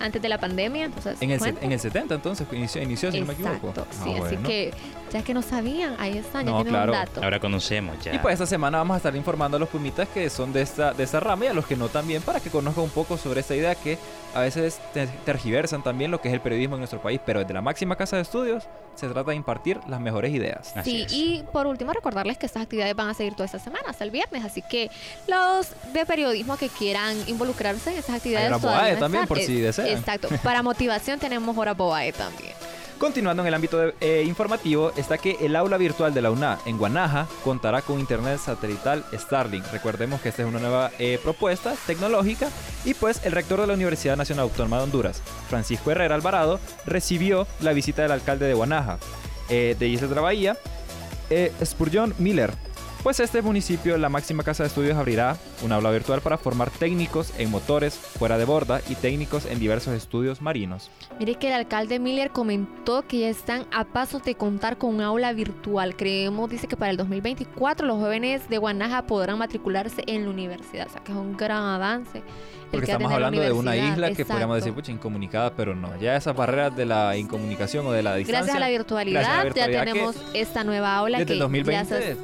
antes 0.03 0.21
de 0.21 0.29
la 0.29 0.39
pandemia. 0.39 0.85
Entonces, 0.85 1.21
En 1.21 1.31
el, 1.31 1.39
50. 1.39 1.59
se- 1.59 1.65
en 1.65 1.71
el 1.71 1.79
70 1.79 2.15
entonces 2.15 2.47
inició, 2.51 2.81
inició 2.81 3.11
si 3.11 3.19
no 3.19 3.25
me 3.27 3.33
equivoco. 3.33 3.69
Exacto. 3.69 3.87
Ah, 3.89 4.03
Sí, 4.03 4.09
así 4.11 4.19
bueno. 4.19 4.47
que 4.47 4.73
ya 5.11 5.21
que 5.23 5.33
no 5.33 5.41
sabían, 5.41 5.95
ahí 5.99 6.17
están, 6.17 6.45
ya 6.45 6.51
No, 6.51 6.57
tienen 6.57 6.73
claro. 6.73 6.93
un 6.93 6.99
dato. 6.99 7.23
Ahora 7.23 7.39
conocemos 7.39 7.97
ya. 8.03 8.13
Y 8.15 8.19
pues 8.19 8.33
esta 8.33 8.45
semana 8.45 8.77
vamos 8.77 8.95
a 8.95 8.97
estar 8.97 9.15
informando 9.15 9.57
a 9.57 9.59
los 9.59 9.69
pumitas 9.69 10.07
que 10.09 10.29
son 10.29 10.53
de 10.53 10.61
esta, 10.61 10.93
de 10.93 11.03
esta 11.03 11.19
rama 11.19 11.45
y 11.45 11.47
a 11.49 11.53
los 11.53 11.65
que 11.65 11.75
no 11.75 11.89
también 11.89 12.21
para 12.21 12.39
que 12.39 12.49
conozcan 12.49 12.83
un 12.85 12.89
poco 12.89 13.17
sobre 13.17 13.41
esta 13.41 13.55
idea 13.55 13.75
que 13.75 13.97
a 14.33 14.39
veces 14.39 14.79
te- 14.93 15.07
tergiversan 15.25 15.83
también 15.83 16.11
lo 16.11 16.21
que 16.21 16.29
es 16.29 16.33
el 16.33 16.39
periodismo 16.41 16.75
en 16.75 16.79
nuestro 16.81 17.01
país, 17.01 17.19
pero 17.25 17.39
desde 17.41 17.53
la 17.53 17.61
máxima 17.61 17.95
casa 17.97 18.15
de 18.15 18.21
estudios 18.21 18.63
se 18.95 19.07
trata 19.07 19.31
de 19.31 19.35
impartir 19.35 19.79
las 19.87 19.99
mejores 19.99 20.33
ideas. 20.33 20.71
Así 20.75 20.91
Sí, 20.91 21.01
es. 21.03 21.13
y 21.13 21.43
por 21.51 21.67
último 21.67 21.91
recordarles 21.93 22.37
que 22.37 22.45
estas 22.45 22.63
actividades 22.63 22.95
van 22.95 23.09
a 23.09 23.13
seguir 23.13 23.33
toda 23.33 23.45
esta 23.45 23.59
semana, 23.59 23.83
hasta 23.89 24.03
el 24.03 24.11
viernes, 24.11 24.43
así 24.45 24.61
que 24.61 24.89
los 25.27 25.67
de 25.93 26.05
periodismo 26.05 26.57
que 26.57 26.69
quieran 26.69 27.17
involucrarse 27.27 27.91
en 27.91 27.97
estas 27.97 28.15
actividades 28.15 28.51
hora 28.63 28.93
no 28.93 28.99
también, 28.99 29.27
por 29.27 29.39
si 29.39 29.59
desean. 29.59 29.87
Exacto, 29.87 30.29
para 30.43 30.61
motivación 30.63 31.19
tenemos 31.19 31.57
hora 31.57 31.73
Boae 31.73 32.11
también. 32.13 32.53
Continuando 33.01 33.41
en 33.41 33.47
el 33.47 33.55
ámbito 33.55 33.93
eh, 33.99 34.23
informativo, 34.27 34.91
está 34.95 35.17
que 35.17 35.35
el 35.41 35.55
aula 35.55 35.77
virtual 35.77 36.13
de 36.13 36.21
la 36.21 36.29
UNA 36.29 36.59
en 36.67 36.77
Guanaja 36.77 37.27
contará 37.43 37.81
con 37.81 37.99
internet 37.99 38.39
satelital 38.39 39.03
Starlink. 39.11 39.65
Recordemos 39.71 40.21
que 40.21 40.29
esta 40.29 40.43
es 40.43 40.47
una 40.47 40.59
nueva 40.59 40.91
eh, 40.99 41.17
propuesta 41.23 41.73
tecnológica 41.87 42.49
y 42.85 42.93
pues 42.93 43.25
el 43.25 43.31
rector 43.31 43.59
de 43.59 43.65
la 43.65 43.73
Universidad 43.73 44.17
Nacional 44.17 44.43
Autónoma 44.43 44.77
de 44.77 44.83
Honduras, 44.83 45.23
Francisco 45.49 45.89
Herrera 45.89 46.13
Alvarado, 46.13 46.59
recibió 46.85 47.47
la 47.59 47.73
visita 47.73 48.03
del 48.03 48.11
alcalde 48.11 48.45
de 48.45 48.53
Guanaja, 48.53 48.99
eh, 49.49 49.75
de 49.79 49.87
Isla 49.87 50.07
de 50.07 50.15
la 50.15 50.21
Bahía, 50.21 50.57
Spurgeon 51.65 52.13
Miller. 52.19 52.53
Pues 53.03 53.19
este 53.19 53.41
municipio, 53.41 53.97
la 53.97 54.09
máxima 54.09 54.43
casa 54.43 54.61
de 54.61 54.67
estudios, 54.67 54.95
abrirá 54.95 55.35
un 55.63 55.71
aula 55.71 55.89
virtual 55.89 56.21
para 56.21 56.37
formar 56.37 56.69
técnicos 56.69 57.33
en 57.39 57.49
motores 57.49 57.95
fuera 57.95 58.37
de 58.37 58.45
borda 58.45 58.79
y 58.89 58.93
técnicos 58.93 59.47
en 59.47 59.59
diversos 59.59 59.95
estudios 59.95 60.39
marinos. 60.39 60.91
Mire 61.17 61.33
que 61.33 61.47
el 61.47 61.53
alcalde 61.53 61.97
Miller 61.97 62.29
comentó 62.29 63.01
que 63.07 63.21
ya 63.21 63.29
están 63.29 63.65
a 63.71 63.85
paso 63.85 64.19
de 64.19 64.35
contar 64.35 64.77
con 64.77 64.93
un 64.93 65.01
aula 65.01 65.33
virtual. 65.33 65.95
Creemos, 65.95 66.47
dice 66.51 66.67
que 66.67 66.77
para 66.77 66.91
el 66.91 66.97
2024 66.97 67.87
los 67.87 67.97
jóvenes 67.97 68.47
de 68.49 68.59
Guanaja 68.59 69.01
podrán 69.07 69.39
matricularse 69.39 70.03
en 70.05 70.25
la 70.25 70.29
universidad. 70.29 70.85
O 70.85 70.91
sea 70.91 71.03
que 71.03 71.11
es 71.11 71.17
un 71.17 71.35
gran 71.35 71.63
avance. 71.63 72.21
Porque 72.71 72.89
estamos 72.89 73.11
hablando 73.11 73.41
de 73.41 73.51
una 73.51 73.75
isla 73.75 74.13
que 74.13 74.25
podríamos 74.25 74.55
decir, 74.57 74.73
pucha, 74.73 74.91
incomunicada, 74.91 75.53
pero 75.53 75.75
no. 75.75 75.99
Ya 75.99 76.15
esas 76.15 76.35
barreras 76.35 76.75
de 76.75 76.85
la 76.85 77.17
incomunicación 77.17 77.85
o 77.85 77.91
de 77.91 78.01
la 78.01 78.15
distancia. 78.15 78.39
Gracias 78.39 78.55
a 78.55 78.59
la 78.59 78.69
virtualidad, 78.69 79.53
ya 79.53 79.65
tenemos 79.65 80.15
esta 80.33 80.63
nueva 80.63 80.95
aula 80.95 81.19
desde 81.19 81.33
que 81.33 81.39
2020 81.39 81.71
ya 81.71 81.85
se 81.85 82.17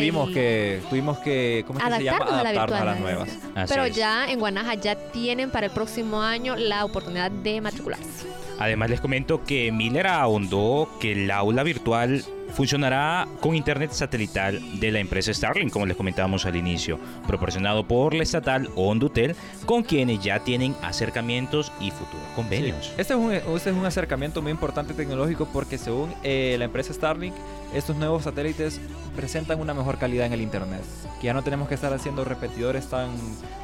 tuvimos 0.00 0.30
que 0.30 0.80
tuvimos 0.88 1.18
que 1.18 1.64
¿cómo 1.66 1.78
es 1.78 1.84
que 1.84 1.96
se 1.96 2.04
llama? 2.04 2.24
a, 2.24 2.42
la 2.42 2.48
adaptarnos 2.50 2.80
a 2.80 2.84
las 2.84 3.00
nuevas. 3.00 3.28
pero 3.68 3.86
ya 3.86 4.30
en 4.30 4.40
Guanaja 4.40 4.74
ya 4.74 4.94
tienen 4.94 5.50
para 5.50 5.66
el 5.66 5.72
próximo 5.72 6.22
año 6.22 6.56
la 6.56 6.84
oportunidad 6.84 7.30
de 7.30 7.60
matricularse. 7.60 8.26
Además 8.58 8.90
les 8.90 9.00
comento 9.00 9.42
que 9.44 9.72
Miller 9.72 10.06
ahondó 10.06 10.88
que 11.00 11.12
el 11.12 11.30
aula 11.30 11.62
virtual 11.62 12.24
funcionará 12.52 13.26
con 13.40 13.54
internet 13.54 13.92
satelital 13.92 14.80
de 14.80 14.90
la 14.90 14.98
empresa 14.98 15.32
Starlink, 15.32 15.72
como 15.72 15.86
les 15.86 15.96
comentábamos 15.96 16.46
al 16.46 16.56
inicio, 16.56 16.98
proporcionado 17.26 17.86
por 17.86 18.14
la 18.14 18.22
estatal 18.22 18.68
Ondutel, 18.76 19.34
con 19.66 19.82
quienes 19.82 20.20
ya 20.20 20.40
tienen 20.40 20.74
acercamientos 20.82 21.72
y 21.80 21.90
futuros 21.90 22.26
convenios. 22.34 22.92
Este, 22.98 23.14
es 23.14 23.18
un, 23.18 23.32
este 23.32 23.70
es 23.70 23.76
un 23.76 23.86
acercamiento 23.86 24.42
muy 24.42 24.52
importante 24.52 24.94
tecnológico 24.94 25.48
porque 25.52 25.78
según 25.78 26.12
eh, 26.22 26.56
la 26.58 26.66
empresa 26.66 26.92
Starlink, 26.92 27.34
estos 27.74 27.96
nuevos 27.96 28.24
satélites 28.24 28.80
presentan 29.14 29.60
una 29.60 29.74
mejor 29.74 29.98
calidad 29.98 30.26
en 30.26 30.32
el 30.32 30.40
internet. 30.40 30.82
Que 31.20 31.26
ya 31.26 31.34
no 31.34 31.42
tenemos 31.42 31.68
que 31.68 31.74
estar 31.74 31.92
haciendo 31.92 32.24
repetidores 32.24 32.86
tan, 32.86 33.10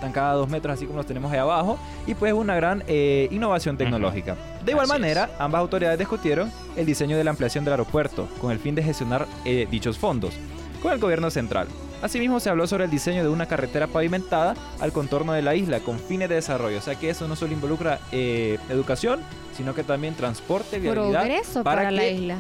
tan 0.01 0.13
cada 0.13 0.35
dos 0.35 0.49
metros 0.49 0.75
así 0.75 0.87
como 0.87 0.99
los 0.99 1.07
tenemos 1.07 1.33
ahí 1.33 1.39
abajo. 1.39 1.79
Y 2.07 2.15
pues 2.15 2.33
una 2.33 2.55
gran 2.55 2.85
eh, 2.87 3.29
innovación 3.31 3.77
tecnológica. 3.77 4.37
De 4.67 4.73
igual 4.73 4.89
manera, 4.89 5.31
ambas 5.39 5.61
autoridades 5.61 5.97
discutieron 5.97 6.51
el 6.75 6.85
diseño 6.85 7.17
de 7.17 7.23
la 7.23 7.31
ampliación 7.31 7.65
del 7.65 7.75
aeropuerto 7.75 8.29
con 8.41 8.51
el 8.51 8.59
fin 8.59 8.75
de 8.75 8.83
gestionar 8.83 9.25
eh, 9.45 9.69
dichos 9.71 9.97
fondos 9.97 10.35
con 10.83 10.93
el 10.93 10.99
gobierno 10.99 11.31
central. 11.31 11.69
Asimismo 12.03 12.41
se 12.41 12.51
habló 12.51 12.67
sobre 12.67 12.87
el 12.87 12.91
diseño 12.91 13.23
de 13.23 13.29
una 13.29 13.47
carretera 13.47 13.87
pavimentada 13.87 14.55
al 14.81 14.91
contorno 14.91 15.35
de 15.35 15.43
la 15.43 15.55
isla 15.55 15.79
con 15.79 16.01
fines 16.01 16.29
de 16.29 16.35
desarrollo. 16.35 16.79
O 16.79 16.81
sea 16.81 16.97
que 16.97 17.11
eso 17.11 17.29
no 17.29 17.37
solo 17.37 17.53
involucra 17.53 18.01
eh, 18.11 18.59
educación, 18.69 19.21
sino 19.57 19.73
que 19.73 19.85
también 19.85 20.17
transporte, 20.17 20.81
vialidad. 20.81 21.21
Progreso 21.21 21.63
para, 21.63 21.93
la 21.93 22.05
isla. 22.05 22.37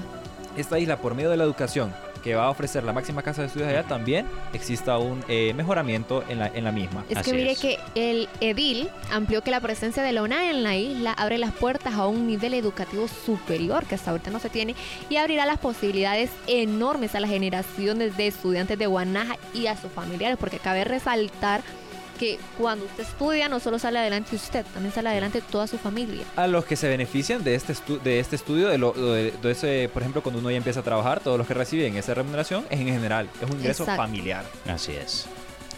Esta 0.56 0.80
isla, 0.80 0.96
por 0.96 1.14
medio 1.14 1.30
de 1.30 1.36
la 1.36 1.44
educación, 1.44 1.94
que 2.26 2.34
va 2.34 2.46
a 2.46 2.50
ofrecer 2.50 2.82
la 2.82 2.92
máxima 2.92 3.22
casa 3.22 3.42
de 3.42 3.46
estudios 3.46 3.68
allá, 3.68 3.84
también 3.84 4.26
exista 4.52 4.98
un 4.98 5.24
eh, 5.28 5.54
mejoramiento 5.54 6.24
en 6.28 6.40
la, 6.40 6.48
en 6.48 6.64
la 6.64 6.72
misma. 6.72 7.04
Es 7.08 7.22
que 7.22 7.32
mire 7.32 7.54
que 7.54 7.78
el 7.94 8.28
edil 8.40 8.88
amplió 9.12 9.42
que 9.42 9.52
la 9.52 9.60
presencia 9.60 10.02
de 10.02 10.10
la 10.12 10.24
UNA 10.24 10.50
en 10.50 10.64
la 10.64 10.74
isla 10.74 11.12
abre 11.12 11.38
las 11.38 11.52
puertas 11.52 11.94
a 11.94 12.08
un 12.08 12.26
nivel 12.26 12.54
educativo 12.54 13.06
superior 13.06 13.86
que 13.86 13.94
hasta 13.94 14.10
ahorita 14.10 14.32
no 14.32 14.40
se 14.40 14.50
tiene 14.50 14.74
y 15.08 15.18
abrirá 15.18 15.46
las 15.46 15.58
posibilidades 15.58 16.30
enormes 16.48 17.14
a 17.14 17.20
las 17.20 17.30
generaciones 17.30 18.16
de 18.16 18.26
estudiantes 18.26 18.76
de 18.76 18.88
Guanaja 18.88 19.36
y 19.54 19.68
a 19.68 19.76
sus 19.76 19.92
familiares, 19.92 20.36
porque 20.36 20.58
cabe 20.58 20.82
resaltar 20.82 21.62
que 22.16 22.38
cuando 22.58 22.84
usted 22.86 23.04
estudia 23.04 23.48
no 23.48 23.60
solo 23.60 23.78
sale 23.78 23.98
adelante 23.98 24.36
usted, 24.36 24.64
también 24.72 24.94
sale 24.94 25.10
adelante 25.10 25.40
toda 25.40 25.66
su 25.66 25.78
familia. 25.78 26.24
A 26.36 26.46
los 26.46 26.64
que 26.64 26.76
se 26.76 26.88
benefician 26.88 27.44
de 27.44 27.54
este, 27.54 27.74
de 28.02 28.20
este 28.20 28.36
estudio, 28.36 28.68
de, 28.68 28.78
lo, 28.78 28.92
de, 28.92 29.32
ese, 29.44 29.88
por 29.92 30.02
ejemplo, 30.02 30.22
cuando 30.22 30.40
uno 30.40 30.50
ya 30.50 30.56
empieza 30.56 30.80
a 30.80 30.82
trabajar, 30.82 31.20
todos 31.20 31.38
los 31.38 31.46
que 31.46 31.54
reciben 31.54 31.96
esa 31.96 32.14
remuneración 32.14 32.64
es 32.70 32.80
en 32.80 32.88
general, 32.88 33.28
es 33.40 33.50
un 33.50 33.58
ingreso 33.58 33.84
familiar. 33.86 34.44
Así 34.66 34.92
es. 34.92 35.26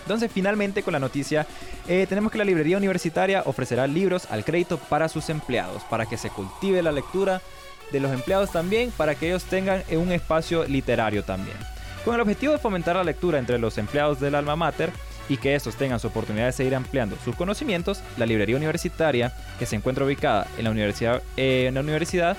Entonces, 0.03 0.31
finalmente, 0.33 0.83
con 0.83 0.93
la 0.93 0.99
noticia, 0.99 1.47
eh, 1.87 2.07
tenemos 2.09 2.33
que 2.33 2.39
la 2.39 2.45
librería 2.45 2.79
universitaria 2.79 3.43
ofrecerá 3.45 3.87
libros 3.87 4.27
al 4.31 4.45
crédito 4.45 4.79
para 4.79 5.09
sus 5.09 5.29
empleados, 5.29 5.83
para 5.85 6.07
que 6.07 6.17
se 6.17 6.31
cultive 6.31 6.83
la 6.83 6.93
lectura 6.93 7.43
de 7.93 8.01
los 8.01 8.13
empleados 8.13 8.51
también, 8.51 8.91
para 8.91 9.15
que 9.15 9.27
ellos 9.27 9.45
tengan 9.45 9.83
un 9.91 10.11
espacio 10.11 10.65
literario 10.65 11.25
también. 11.25 11.57
Con 12.05 12.15
el 12.15 12.21
objetivo 12.23 12.55
de 12.55 12.59
fomentar 12.59 12.97
la 12.97 13.05
lectura 13.05 13.39
entre 13.39 13.59
los 13.59 13.77
empleados 13.77 14.19
del 14.19 14.35
alma 14.35 14.57
mater, 14.57 14.93
y 15.29 15.37
que 15.37 15.55
estos 15.55 15.77
tengan 15.77 16.01
su 16.01 16.09
oportunidad 16.09 16.47
de 16.47 16.53
seguir 16.53 16.75
ampliando 16.75 17.17
sus 17.25 17.37
conocimientos, 17.37 18.01
la 18.17 18.27
librería 18.27 18.57
universitaria, 18.57 19.33
que 19.59 19.67
se 19.67 19.77
encuentra 19.77 20.05
ubicada 20.05 20.47
en 20.57 20.65
la 20.65 20.71
universidad, 20.71 21.23
eh, 21.37 21.67
en 21.69 21.79
universidad 21.79 22.37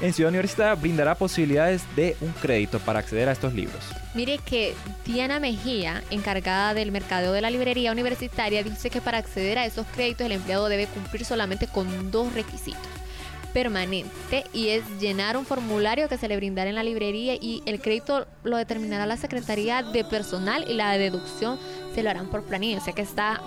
en 0.00 0.12
Ciudad 0.12 0.30
Universitaria 0.30 0.74
brindará 0.74 1.14
posibilidades 1.14 1.82
de 1.94 2.16
un 2.20 2.32
crédito 2.32 2.80
para 2.80 2.98
acceder 2.98 3.28
a 3.28 3.32
estos 3.32 3.54
libros. 3.54 3.80
Mire 4.14 4.38
que 4.38 4.74
Diana 5.04 5.38
Mejía, 5.38 6.02
encargada 6.10 6.74
del 6.74 6.90
mercadeo 6.90 7.32
de 7.32 7.40
la 7.40 7.50
librería 7.50 7.92
universitaria, 7.92 8.62
dice 8.62 8.90
que 8.90 9.00
para 9.00 9.18
acceder 9.18 9.58
a 9.58 9.66
esos 9.66 9.86
créditos 9.86 10.26
el 10.26 10.32
empleado 10.32 10.68
debe 10.68 10.86
cumplir 10.86 11.24
solamente 11.24 11.68
con 11.68 12.10
dos 12.10 12.32
requisitos 12.34 13.03
permanente 13.54 14.44
y 14.52 14.68
es 14.68 14.82
llenar 15.00 15.38
un 15.38 15.46
formulario 15.46 16.08
que 16.08 16.18
se 16.18 16.28
le 16.28 16.36
brindará 16.36 16.68
en 16.68 16.74
la 16.74 16.82
librería 16.82 17.34
y 17.34 17.62
el 17.64 17.80
crédito 17.80 18.26
lo 18.42 18.58
determinará 18.58 19.06
la 19.06 19.16
Secretaría 19.16 19.82
de 19.82 20.04
Personal 20.04 20.66
y 20.68 20.74
la 20.74 20.98
deducción 20.98 21.58
se 21.94 22.02
lo 22.02 22.10
harán 22.10 22.28
por 22.28 22.42
planilla. 22.42 22.78
O 22.78 22.84
sea 22.84 22.92
que 22.92 23.02
está 23.02 23.40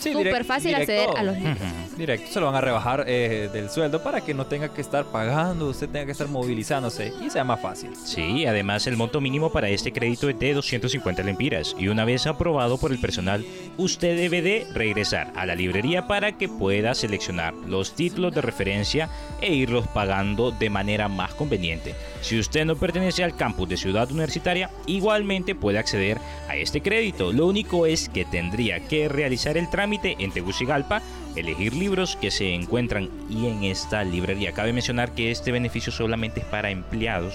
súper 0.00 0.44
fácil 0.44 0.74
acceder 0.74 1.08
a 1.16 1.22
los 1.22 1.36
libros. 1.36 1.58
Directo, 1.96 2.32
se 2.32 2.40
lo 2.40 2.46
van 2.46 2.56
a 2.56 2.60
rebajar 2.60 3.04
eh, 3.06 3.48
del 3.52 3.70
sueldo 3.70 4.02
para 4.02 4.20
que 4.20 4.34
no 4.34 4.46
tenga 4.46 4.72
que 4.72 4.80
estar 4.80 5.04
pagando, 5.04 5.68
usted 5.68 5.88
tenga 5.88 6.06
que 6.06 6.12
estar 6.12 6.28
movilizándose 6.28 7.12
y 7.24 7.30
sea 7.30 7.44
más 7.44 7.60
fácil. 7.60 7.90
Sí, 7.96 8.46
además 8.46 8.86
el 8.86 8.96
monto 8.96 9.20
mínimo 9.20 9.52
para 9.52 9.68
este 9.68 9.92
crédito 9.92 10.28
es 10.28 10.38
de 10.38 10.54
250 10.54 11.22
lempiras 11.22 11.76
y 11.78 11.88
una 11.88 12.04
vez 12.04 12.26
aprobado 12.26 12.78
por 12.78 12.90
el 12.90 12.98
personal, 12.98 13.44
usted 13.78 14.16
debe 14.16 14.42
de 14.42 14.66
regresar 14.74 15.32
a 15.36 15.46
la 15.46 15.54
librería 15.54 16.06
para 16.06 16.36
que 16.36 16.48
pueda 16.48 16.94
seleccionar 16.94 17.54
los 17.54 17.94
títulos 17.94 18.34
de 18.34 18.40
referencia 18.40 19.08
e 19.40 19.54
irlos 19.54 19.86
pagando 19.88 20.50
de 20.50 20.70
manera 20.70 21.08
más 21.08 21.34
conveniente. 21.34 21.94
Si 22.20 22.38
usted 22.38 22.64
no 22.64 22.76
pertenece 22.76 23.22
al 23.22 23.36
campus 23.36 23.68
de 23.68 23.76
Ciudad 23.76 24.10
Universitaria, 24.10 24.70
igualmente 24.86 25.54
puede 25.54 25.78
acceder 25.78 26.18
a 26.48 26.56
este 26.56 26.80
crédito. 26.80 27.32
Lo 27.32 27.46
único 27.46 27.86
es 27.86 28.08
que 28.08 28.24
tendría 28.24 28.80
que 28.80 29.08
realizar 29.08 29.56
el 29.56 29.68
trámite 29.70 29.83
en 29.92 30.32
Tegucigalpa, 30.32 31.02
elegir 31.36 31.74
libros 31.74 32.16
que 32.16 32.30
se 32.30 32.54
encuentran 32.54 33.10
y 33.28 33.46
en 33.46 33.64
esta 33.64 34.02
librería. 34.02 34.52
Cabe 34.52 34.72
mencionar 34.72 35.12
que 35.12 35.30
este 35.30 35.52
beneficio 35.52 35.92
solamente 35.92 36.40
es 36.40 36.46
para 36.46 36.70
empleados 36.70 37.34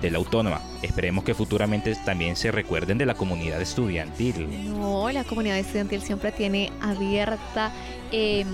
de 0.00 0.10
la 0.10 0.18
autónoma. 0.18 0.60
Esperemos 0.82 1.24
que 1.24 1.34
futuramente 1.34 1.94
también 2.04 2.36
se 2.36 2.52
recuerden 2.52 2.98
de 2.98 3.06
la 3.06 3.14
comunidad 3.14 3.60
estudiantil. 3.60 4.46
No, 4.70 5.10
la 5.10 5.24
comunidad 5.24 5.58
estudiantil 5.58 6.02
siempre 6.02 6.30
tiene 6.30 6.70
abierta 6.80 7.72
eh, 8.12 8.44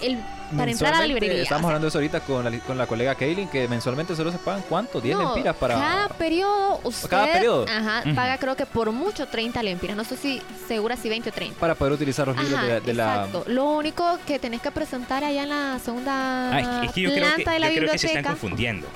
el 0.00 0.18
para 0.56 0.70
entrar 0.70 0.94
a 0.94 1.00
la 1.00 1.06
librería. 1.06 1.42
Estamos 1.42 1.64
hablando 1.66 1.86
de 1.86 1.88
eso 1.88 1.98
ahorita 1.98 2.20
con 2.20 2.44
la, 2.44 2.58
con 2.60 2.76
la 2.78 2.86
colega 2.86 3.14
Kaylin, 3.14 3.48
que 3.48 3.68
mensualmente 3.68 4.14
solo 4.16 4.32
se 4.32 4.38
pagan 4.38 4.62
cuánto, 4.68 5.00
10 5.00 5.18
lempiras 5.18 5.56
para. 5.56 5.74
Cada 5.74 6.08
periodo, 6.08 6.80
usted. 6.84 7.08
Cada 7.08 7.32
periodo. 7.32 7.66
Ajá, 7.68 8.02
paga 8.14 8.38
creo 8.38 8.56
que 8.56 8.66
por 8.66 8.90
mucho 8.92 9.26
30 9.26 9.62
lempiras. 9.62 9.96
No 9.96 10.04
sé 10.04 10.16
si 10.16 10.40
segura 10.68 10.96
si 10.96 11.08
20 11.08 11.30
o 11.30 11.32
30. 11.32 11.58
Para 11.60 11.74
poder 11.74 11.92
utilizar 11.94 12.26
los 12.26 12.36
libros 12.36 12.62
de, 12.62 12.80
de 12.80 12.94
la. 12.94 13.24
Exacto. 13.26 13.44
Lo 13.48 13.64
único 13.70 14.18
que 14.26 14.38
tenés 14.38 14.60
que 14.60 14.70
presentar 14.70 15.24
allá 15.24 15.42
en 15.44 15.48
la 15.48 15.78
segunda 15.78 16.50
Ay, 16.54 16.86
es 16.86 16.92
que 16.92 17.00
yo 17.02 17.10
creo 17.10 17.36
que, 17.36 17.44
de 17.44 17.58
la 17.58 17.68
yo 17.68 17.74
biblioteca. 17.74 17.80
creo 17.80 17.92
que 17.92 17.98
se 17.98 18.06
están 18.08 18.24
confundiendo. 18.24 18.86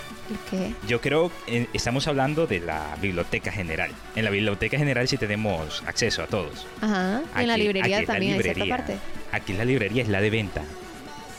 ¿Qué? 0.50 0.72
Yo 0.88 1.00
creo 1.02 1.30
que 1.46 1.68
estamos 1.74 2.08
hablando 2.08 2.46
de 2.46 2.60
la 2.60 2.96
biblioteca 3.00 3.52
general. 3.52 3.90
En 4.16 4.24
la 4.24 4.30
biblioteca 4.30 4.78
general 4.78 5.06
sí 5.06 5.18
tenemos 5.18 5.82
acceso 5.86 6.22
a 6.22 6.26
todos. 6.26 6.66
Ajá. 6.80 7.20
en 7.36 7.46
la 7.46 7.54
Aquí- 7.54 7.62
librería 7.62 7.96
aquí 7.98 8.06
la 8.06 8.12
también 8.12 8.32
hay 8.34 8.42
cierta 8.42 8.64
librería. 8.64 8.76
parte. 8.76 8.96
Aquí 9.32 9.52
la 9.52 9.64
librería 9.66 10.02
es 10.02 10.08
la 10.08 10.20
de 10.22 10.30
venta. 10.30 10.62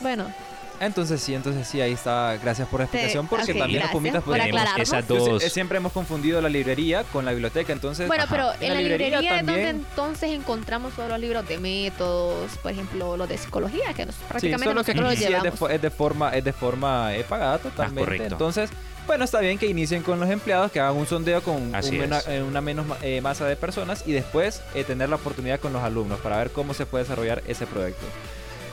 Bueno, 0.00 0.32
Entonces 0.78 1.22
sí, 1.22 1.34
entonces 1.34 1.66
sí, 1.66 1.80
ahí 1.80 1.92
está. 1.92 2.36
Gracias 2.42 2.68
por 2.68 2.80
la 2.80 2.84
explicación, 2.84 3.26
porque 3.28 3.52
ok, 3.52 3.58
también 3.58 3.78
gracias 3.80 3.92
pumitas 3.92 4.22
por 4.22 4.36
esas 4.80 5.08
dos. 5.08 5.42
Siempre 5.42 5.78
hemos 5.78 5.90
confundido 5.92 6.40
la 6.42 6.50
librería 6.50 7.02
con 7.04 7.24
la 7.24 7.32
biblioteca, 7.32 7.72
entonces. 7.72 8.06
Bueno, 8.06 8.24
Ajá. 8.24 8.34
pero 8.34 8.52
En 8.54 8.62
en 8.64 8.74
la 8.74 8.80
librería 8.82 9.20
librería, 9.20 9.40
es 9.40 9.46
donde 9.46 9.68
entonces 9.70 10.30
encontramos 10.32 10.92
todos 10.92 11.08
los 11.08 11.18
libros 11.18 11.48
de 11.48 11.56
métodos, 11.58 12.50
por 12.62 12.72
ejemplo, 12.72 13.16
los 13.16 13.26
de 13.26 13.38
psicología, 13.38 13.94
que 13.94 14.04
nos, 14.04 14.14
Sí, 14.16 14.20
prácticamente 14.28 14.64
solo 14.68 14.84
que 14.84 14.94
nosotros 14.94 15.10
los 15.12 15.18
sí 15.18 15.32
es 15.34 15.42
de, 15.42 15.48
es 15.48 15.94
forma, 15.94 16.36
es 16.36 16.44
de 16.44 16.52
forma 16.52 17.16
eh, 17.16 17.24
pagada 17.24 17.56
totalmente. 17.58 18.00
correcto. 18.00 18.34
Entonces, 18.34 18.68
bueno, 19.06 19.24
está 19.24 19.40
bien 19.40 19.56
que 19.56 19.66
inicien 19.68 20.02
con 20.02 20.20
los 20.20 20.28
empleados, 20.28 20.70
que 20.72 20.80
hagan 20.80 20.96
un 20.96 21.06
sondeo 21.06 21.40
con 21.42 21.74
Así 21.74 21.92
un 21.94 22.00
mena- 22.00 22.22
una 22.46 22.60
menos 22.60 22.84
eh, 23.00 23.22
masa 23.22 23.46
de 23.46 23.56
personas 23.56 24.02
y 24.06 24.12
después 24.12 24.60
eh, 24.74 24.84
tener 24.84 25.08
la 25.08 25.16
oportunidad 25.16 25.58
con 25.58 25.72
los 25.72 25.82
alumnos 25.82 26.18
para 26.20 26.36
ver 26.36 26.50
cómo 26.50 26.74
se 26.74 26.84
puede 26.84 27.04
desarrollar 27.04 27.42
ese 27.46 27.66
proyecto. 27.66 28.04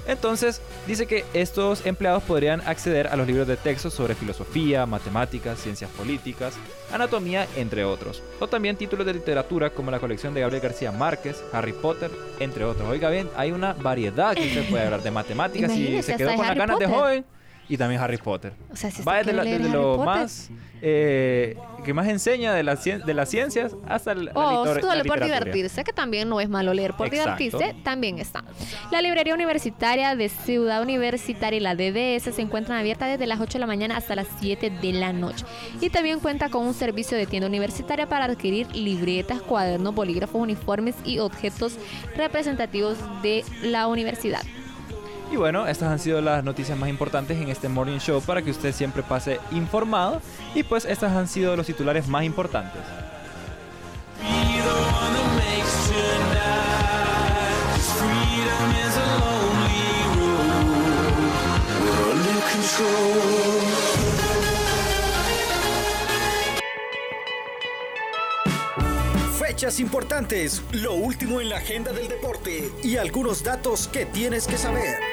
Entonces, 0.08 0.62
dice 0.86 1.06
que 1.08 1.24
estos 1.34 1.86
empleados 1.86 2.24
podrían 2.24 2.62
acceder 2.62 3.08
a 3.08 3.16
los 3.16 3.26
libros 3.26 3.48
de 3.48 3.58
texto 3.58 3.90
sobre 3.90 4.16
filosofía, 4.16 4.86
matemáticas, 4.86 5.60
ciencias 5.60 5.90
políticas, 5.92 6.56
anatomía, 6.92 7.48
entre 7.56 7.86
otros. 7.86 8.22
O 8.40 8.48
también 8.48 8.76
títulos 8.76 9.06
de 9.06 9.14
literatura 9.14 9.70
como 9.70 9.92
la 9.92 10.00
colección 10.00 10.34
de 10.34 10.42
Gabriel 10.42 10.62
García 10.62 10.92
Márquez, 10.92 11.44
Harry 11.54 11.74
Potter, 11.74 12.12
entre 12.40 12.66
otros. 12.66 12.88
Oiga 12.90 13.10
bien, 13.10 13.30
hay 13.38 13.52
una 13.52 13.74
variedad 13.74 14.36
que 14.36 14.48
usted 14.48 14.70
puede 14.70 14.84
hablar 14.84 15.04
de 15.04 15.12
matemáticas 15.12 15.72
y 15.72 16.02
se 16.04 16.16
quedó 16.16 16.36
con 16.36 16.46
las 16.46 16.56
ganas 16.56 16.80
de 16.80 16.88
joven. 16.88 17.26
Y 17.70 17.78
también 17.78 18.02
Harry 18.02 18.18
Potter. 18.18 18.54
O 18.72 18.76
sea, 18.76 18.92
si 18.92 19.02
Va 19.04 19.18
desde, 19.18 19.34
la- 19.34 19.44
desde 19.44 19.70
lo 19.70 19.96
Potter, 19.98 20.06
más 20.06 20.50
eh, 20.86 21.56
que 21.86 21.94
más 21.94 22.08
enseña 22.10 22.54
de, 22.54 22.62
la 22.64 22.76
cien- 22.76 23.04
de 23.06 23.14
las 23.14 23.30
ciencias 23.30 23.74
hasta 23.88 24.14
la, 24.16 24.24
la 24.24 24.32
O 24.34 24.66
litor- 24.66 24.82
solo 24.82 24.96
la 24.96 25.04
por 25.06 25.24
divertirse, 25.24 25.84
que 25.86 25.94
también 25.94 26.28
no 26.28 26.42
es 26.42 26.50
malo 26.50 26.74
leer 26.74 26.94
por 26.94 27.08
Exacto. 27.08 27.42
divertirse, 27.42 27.76
también 27.84 28.20
está. 28.20 28.44
La 28.92 29.02
librería 29.02 29.34
universitaria 29.34 30.14
de 30.16 30.28
Ciudad 30.28 30.82
Universitaria 30.82 31.58
y 31.58 31.62
la 31.62 31.76
DDS 31.76 32.34
se 32.36 32.42
encuentran 32.42 32.78
abiertas 32.78 33.10
desde 33.10 33.28
las 33.28 33.40
8 33.40 33.54
de 33.54 33.60
la 33.60 33.68
mañana 33.68 33.96
hasta 33.96 34.16
las 34.16 34.28
7 34.42 34.70
de 34.70 34.92
la 34.94 35.14
noche. 35.14 35.46
Y 35.80 35.90
también 35.90 36.20
cuenta 36.20 36.50
con 36.50 36.66
un 36.68 36.74
servicio 36.74 37.18
de 37.18 37.26
tienda 37.28 37.48
universitaria 37.48 38.08
para 38.10 38.26
adquirir 38.26 38.76
libretas, 38.76 39.42
cuadernos, 39.42 39.96
bolígrafos, 39.96 40.42
uniformes 40.42 40.96
y 41.06 41.20
objetos 41.20 41.78
representativos 42.18 42.98
de 43.22 43.44
la 43.64 43.88
universidad. 43.88 44.42
Y 45.34 45.36
bueno, 45.36 45.66
estas 45.66 45.90
han 45.90 45.98
sido 45.98 46.22
las 46.22 46.44
noticias 46.44 46.78
más 46.78 46.90
importantes 46.90 47.42
en 47.42 47.50
este 47.50 47.68
Morning 47.68 47.98
Show 47.98 48.22
para 48.22 48.44
que 48.44 48.52
usted 48.52 48.72
siempre 48.72 49.02
pase 49.02 49.40
informado. 49.50 50.22
Y 50.54 50.62
pues 50.62 50.86
estas 50.86 51.12
han 51.14 51.28
sido 51.28 51.56
los 51.56 51.66
titulares 51.66 52.08
más 52.08 52.24
importantes. 52.24 52.80
Fechas 69.40 69.80
importantes, 69.80 70.62
lo 70.74 70.94
último 70.94 71.42
en 71.42 71.50
la 71.50 71.58
agenda 71.58 71.92
del 71.92 72.08
deporte 72.08 72.72
y 72.84 72.98
algunos 72.98 73.44
datos 73.44 73.88
que 73.88 74.06
tienes 74.06 74.46
que 74.46 74.60
saber. 74.60 75.13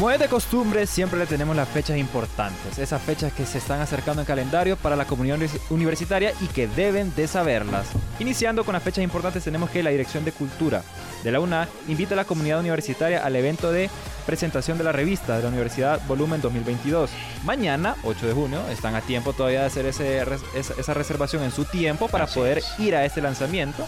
Como 0.00 0.10
es 0.12 0.18
de 0.18 0.28
costumbre, 0.28 0.86
siempre 0.86 1.18
le 1.18 1.26
tenemos 1.26 1.54
las 1.54 1.68
fechas 1.68 1.98
importantes, 1.98 2.78
esas 2.78 3.02
fechas 3.02 3.34
que 3.34 3.44
se 3.44 3.58
están 3.58 3.82
acercando 3.82 4.22
en 4.22 4.26
calendario 4.26 4.78
para 4.78 4.96
la 4.96 5.04
comunidad 5.04 5.36
univers- 5.36 5.60
universitaria 5.68 6.32
y 6.40 6.46
que 6.46 6.66
deben 6.68 7.14
de 7.14 7.28
saberlas. 7.28 7.86
Iniciando 8.18 8.64
con 8.64 8.72
las 8.72 8.82
fechas 8.82 9.04
importantes 9.04 9.44
tenemos 9.44 9.68
que 9.68 9.82
la 9.82 9.90
Dirección 9.90 10.24
de 10.24 10.32
Cultura 10.32 10.82
de 11.22 11.30
la 11.30 11.38
UNA 11.40 11.68
invita 11.86 12.14
a 12.14 12.16
la 12.16 12.24
comunidad 12.24 12.60
universitaria 12.60 13.22
al 13.22 13.36
evento 13.36 13.72
de 13.72 13.90
presentación 14.24 14.78
de 14.78 14.84
la 14.84 14.92
revista 14.92 15.36
de 15.36 15.42
la 15.42 15.48
Universidad 15.50 16.00
Volumen 16.08 16.40
2022. 16.40 17.10
Mañana, 17.44 17.94
8 18.02 18.26
de 18.26 18.32
junio, 18.32 18.62
están 18.70 18.94
a 18.94 19.02
tiempo 19.02 19.34
todavía 19.34 19.60
de 19.60 19.66
hacer 19.66 19.84
ese 19.84 20.22
esa, 20.54 20.72
esa 20.80 20.94
reservación 20.94 21.42
en 21.42 21.50
su 21.52 21.66
tiempo 21.66 22.08
para 22.08 22.24
Así 22.24 22.36
poder 22.38 22.56
es. 22.58 22.64
ir 22.78 22.96
a 22.96 23.04
este 23.04 23.20
lanzamiento 23.20 23.86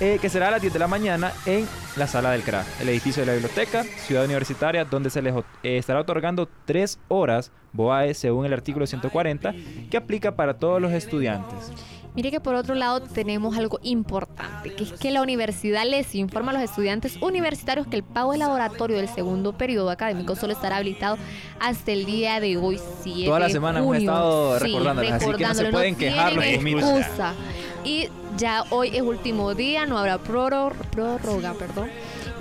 eh, 0.00 0.18
que 0.20 0.28
será 0.28 0.48
a 0.48 0.50
las 0.52 0.60
10 0.60 0.72
de 0.72 0.78
la 0.78 0.86
mañana 0.88 1.32
en 1.46 1.68
la 1.96 2.06
sala 2.06 2.30
del 2.30 2.42
CRA, 2.42 2.64
el 2.80 2.88
edificio 2.88 3.20
de 3.22 3.26
la 3.26 3.32
biblioteca, 3.32 3.84
Ciudad 3.84 4.24
Universitaria, 4.24 4.84
donde 4.84 5.10
se 5.10 5.20
les 5.22 5.34
eh, 5.36 5.42
estará 5.78 6.00
otorgando 6.00 6.48
tres 6.64 6.98
horas 7.08 7.52
BOAE 7.72 8.14
según 8.14 8.46
el 8.46 8.52
artículo 8.52 8.86
140 8.86 9.54
que 9.90 9.96
aplica 9.96 10.34
para 10.34 10.54
todos 10.54 10.80
los 10.80 10.92
estudiantes. 10.92 11.72
Mire 12.16 12.32
que 12.32 12.40
por 12.40 12.56
otro 12.56 12.74
lado 12.74 13.00
tenemos 13.00 13.56
algo 13.56 13.78
importante, 13.84 14.74
que 14.74 14.82
es 14.82 14.92
que 14.94 15.12
la 15.12 15.22
universidad 15.22 15.84
les 15.86 16.12
informa 16.16 16.50
a 16.50 16.54
los 16.54 16.62
estudiantes 16.64 17.16
universitarios 17.22 17.86
que 17.86 17.94
el 17.94 18.02
pago 18.02 18.32
del 18.32 18.40
laboratorio 18.40 18.96
del 18.96 19.08
segundo 19.08 19.52
periodo 19.52 19.90
académico 19.90 20.34
solo 20.34 20.52
estará 20.52 20.78
habilitado 20.78 21.18
hasta 21.60 21.92
el 21.92 22.06
día 22.06 22.40
de 22.40 22.56
hoy, 22.56 22.80
7 23.04 23.26
Toda 23.26 23.38
la 23.38 23.46
de 23.46 23.52
semana 23.52 23.78
hemos 23.78 23.94
junio. 23.94 24.10
estado 24.10 24.58
Sí, 24.58 24.64
recordándoles, 24.64 25.12
así 25.12 25.32
que 25.34 25.46
no 25.46 25.54
se 25.54 25.64
pueden 25.66 25.94
quejar 25.94 26.32
los 26.32 26.44
excusa. 26.44 27.34
Y 27.84 28.08
ya 28.36 28.64
hoy 28.70 28.90
es 28.94 29.02
último 29.02 29.54
día, 29.54 29.86
no 29.86 29.98
habrá 29.98 30.18
prórroga, 30.18 31.54
perdón. 31.54 31.90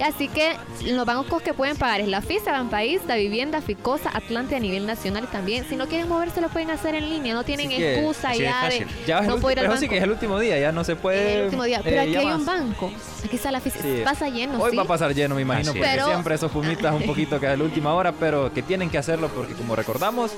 Así 0.03 0.29
que 0.29 0.53
los 0.85 1.05
bancos 1.05 1.41
que 1.41 1.53
pueden 1.53 1.75
pagar 1.75 2.01
es 2.01 2.07
la 2.07 2.21
FISA, 2.21 2.51
Banpaís, 2.51 3.01
La 3.05 3.15
Vivienda, 3.15 3.61
Ficosa, 3.61 4.09
Atlante 4.13 4.55
a 4.55 4.59
nivel 4.59 4.85
nacional 4.85 5.27
también 5.27 5.65
si 5.67 5.75
no 5.75 5.87
quieren 5.87 6.07
moverse 6.07 6.41
lo 6.41 6.49
pueden 6.49 6.71
hacer 6.71 6.95
en 6.95 7.09
línea, 7.09 7.33
no 7.33 7.43
tienen 7.43 7.69
que, 7.69 7.95
excusa 7.99 8.33
ya 8.33 8.69
de. 8.69 8.87
Ya 9.05 9.21
no 9.21 9.51
ir 9.51 9.59
al 9.59 9.77
sí 9.77 9.89
que 9.89 9.97
es 9.97 10.03
el 10.03 10.11
último 10.11 10.39
día, 10.39 10.57
ya 10.59 10.71
no 10.71 10.83
se 10.83 10.95
puede. 10.95 11.31
Es 11.31 11.37
el 11.37 11.43
último 11.45 11.63
día. 11.63 11.81
Pero 11.83 11.97
eh, 11.97 11.99
aquí 11.99 12.15
hay 12.15 12.25
más. 12.25 12.39
un 12.39 12.45
banco. 12.45 12.91
Aquí 13.25 13.35
está 13.35 13.51
la 13.51 13.59
FISA. 13.59 13.81
Sí. 13.81 14.01
Pasa 14.03 14.29
lleno, 14.29 14.61
Hoy 14.61 14.71
¿sí? 14.71 14.77
va 14.77 14.83
a 14.83 14.87
pasar 14.87 15.13
lleno, 15.13 15.35
me 15.35 15.41
imagino, 15.41 15.71
Así 15.71 15.79
porque. 15.79 15.93
Pero- 15.95 16.07
siempre 16.07 16.35
esos 16.35 16.51
fumitas 16.51 16.93
un 16.93 17.03
poquito 17.03 17.39
que 17.39 17.51
es 17.51 17.57
la 17.57 17.63
última 17.63 17.93
hora, 17.93 18.13
pero 18.13 18.53
que 18.53 18.61
tienen 18.61 18.89
que 18.89 18.97
hacerlo 18.97 19.29
porque 19.29 19.53
como 19.53 19.75
recordamos, 19.75 20.31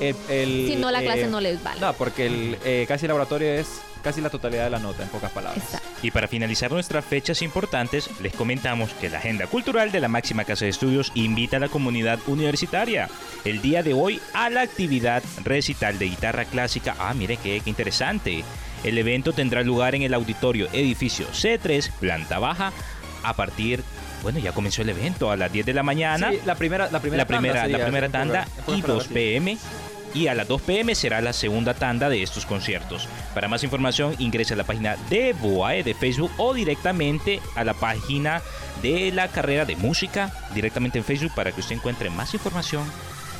el... 0.00 0.14
el, 0.28 0.68
Si 0.68 0.76
no, 0.76 0.90
la 0.90 1.00
clase 1.00 1.22
eh, 1.24 1.28
no 1.28 1.40
les 1.40 1.62
vale. 1.62 1.80
No, 1.80 1.92
porque 1.94 2.26
el 2.26 2.58
eh, 2.64 2.84
casi 2.86 3.06
laboratorio 3.06 3.48
es 3.48 3.80
casi 4.02 4.20
la 4.20 4.30
totalidad 4.30 4.64
de 4.64 4.70
la 4.70 4.78
nota, 4.78 5.02
en 5.02 5.08
pocas 5.08 5.30
palabras. 5.32 5.62
Exacto. 5.62 5.88
Y 6.02 6.10
para 6.10 6.28
finalizar 6.28 6.70
nuestras 6.70 7.04
fechas 7.04 7.42
importantes, 7.42 8.08
les 8.20 8.32
comentamos 8.34 8.90
que 8.94 9.10
la 9.10 9.18
Agenda 9.18 9.46
Cultural 9.46 9.90
de 9.92 10.00
la 10.00 10.08
máxima 10.08 10.44
casa 10.44 10.64
de 10.64 10.70
estudios 10.70 11.10
invita 11.14 11.56
a 11.56 11.60
la 11.60 11.68
comunidad 11.68 12.18
universitaria 12.26 13.08
el 13.44 13.60
día 13.60 13.82
de 13.82 13.94
hoy 13.94 14.20
a 14.32 14.50
la 14.50 14.62
actividad 14.62 15.22
recital 15.44 15.98
de 15.98 16.08
guitarra 16.08 16.44
clásica. 16.44 16.94
Ah, 16.98 17.14
mire 17.14 17.36
qué, 17.36 17.60
qué 17.60 17.70
interesante. 17.70 18.44
El 18.84 18.96
evento 18.96 19.32
tendrá 19.32 19.62
lugar 19.62 19.94
en 19.94 20.02
el 20.02 20.14
auditorio 20.14 20.68
edificio 20.72 21.26
C3, 21.28 21.90
planta 21.98 22.38
baja, 22.38 22.72
a 23.24 23.34
partir, 23.34 23.82
bueno, 24.22 24.38
ya 24.38 24.52
comenzó 24.52 24.82
el 24.82 24.90
evento 24.90 25.30
a 25.30 25.36
las 25.36 25.52
10 25.52 25.66
de 25.66 25.74
la 25.74 25.82
mañana 25.82 26.30
Sí, 26.30 26.38
la 26.44 26.54
primera, 26.54 26.90
la 26.90 27.00
primera, 27.00 27.22
la 27.22 27.26
primera, 27.26 27.54
tanda 27.54 27.62
sería, 27.62 27.78
la 27.78 27.84
primera 27.84 28.08
tanda 28.08 28.48
y 28.68 28.80
2 28.80 28.82
palabras, 28.82 29.06
sí. 29.08 29.14
pm. 29.14 29.58
Y 30.14 30.28
a 30.28 30.34
las 30.34 30.48
2 30.48 30.62
pm 30.62 30.94
será 30.94 31.20
la 31.20 31.32
segunda 31.32 31.74
tanda 31.74 32.08
de 32.08 32.22
estos 32.22 32.46
conciertos. 32.46 33.08
Para 33.34 33.48
más 33.48 33.64
información 33.64 34.14
ingrese 34.18 34.54
a 34.54 34.56
la 34.56 34.64
página 34.64 34.96
de 35.10 35.32
BOAE 35.34 35.82
de 35.82 35.94
Facebook 35.94 36.30
o 36.38 36.54
directamente 36.54 37.40
a 37.54 37.64
la 37.64 37.74
página 37.74 38.42
de 38.82 39.10
la 39.12 39.28
carrera 39.28 39.64
de 39.64 39.76
música 39.76 40.32
directamente 40.54 40.98
en 40.98 41.04
Facebook 41.04 41.32
para 41.34 41.52
que 41.52 41.60
usted 41.60 41.76
encuentre 41.76 42.10
más 42.10 42.34
información 42.34 42.84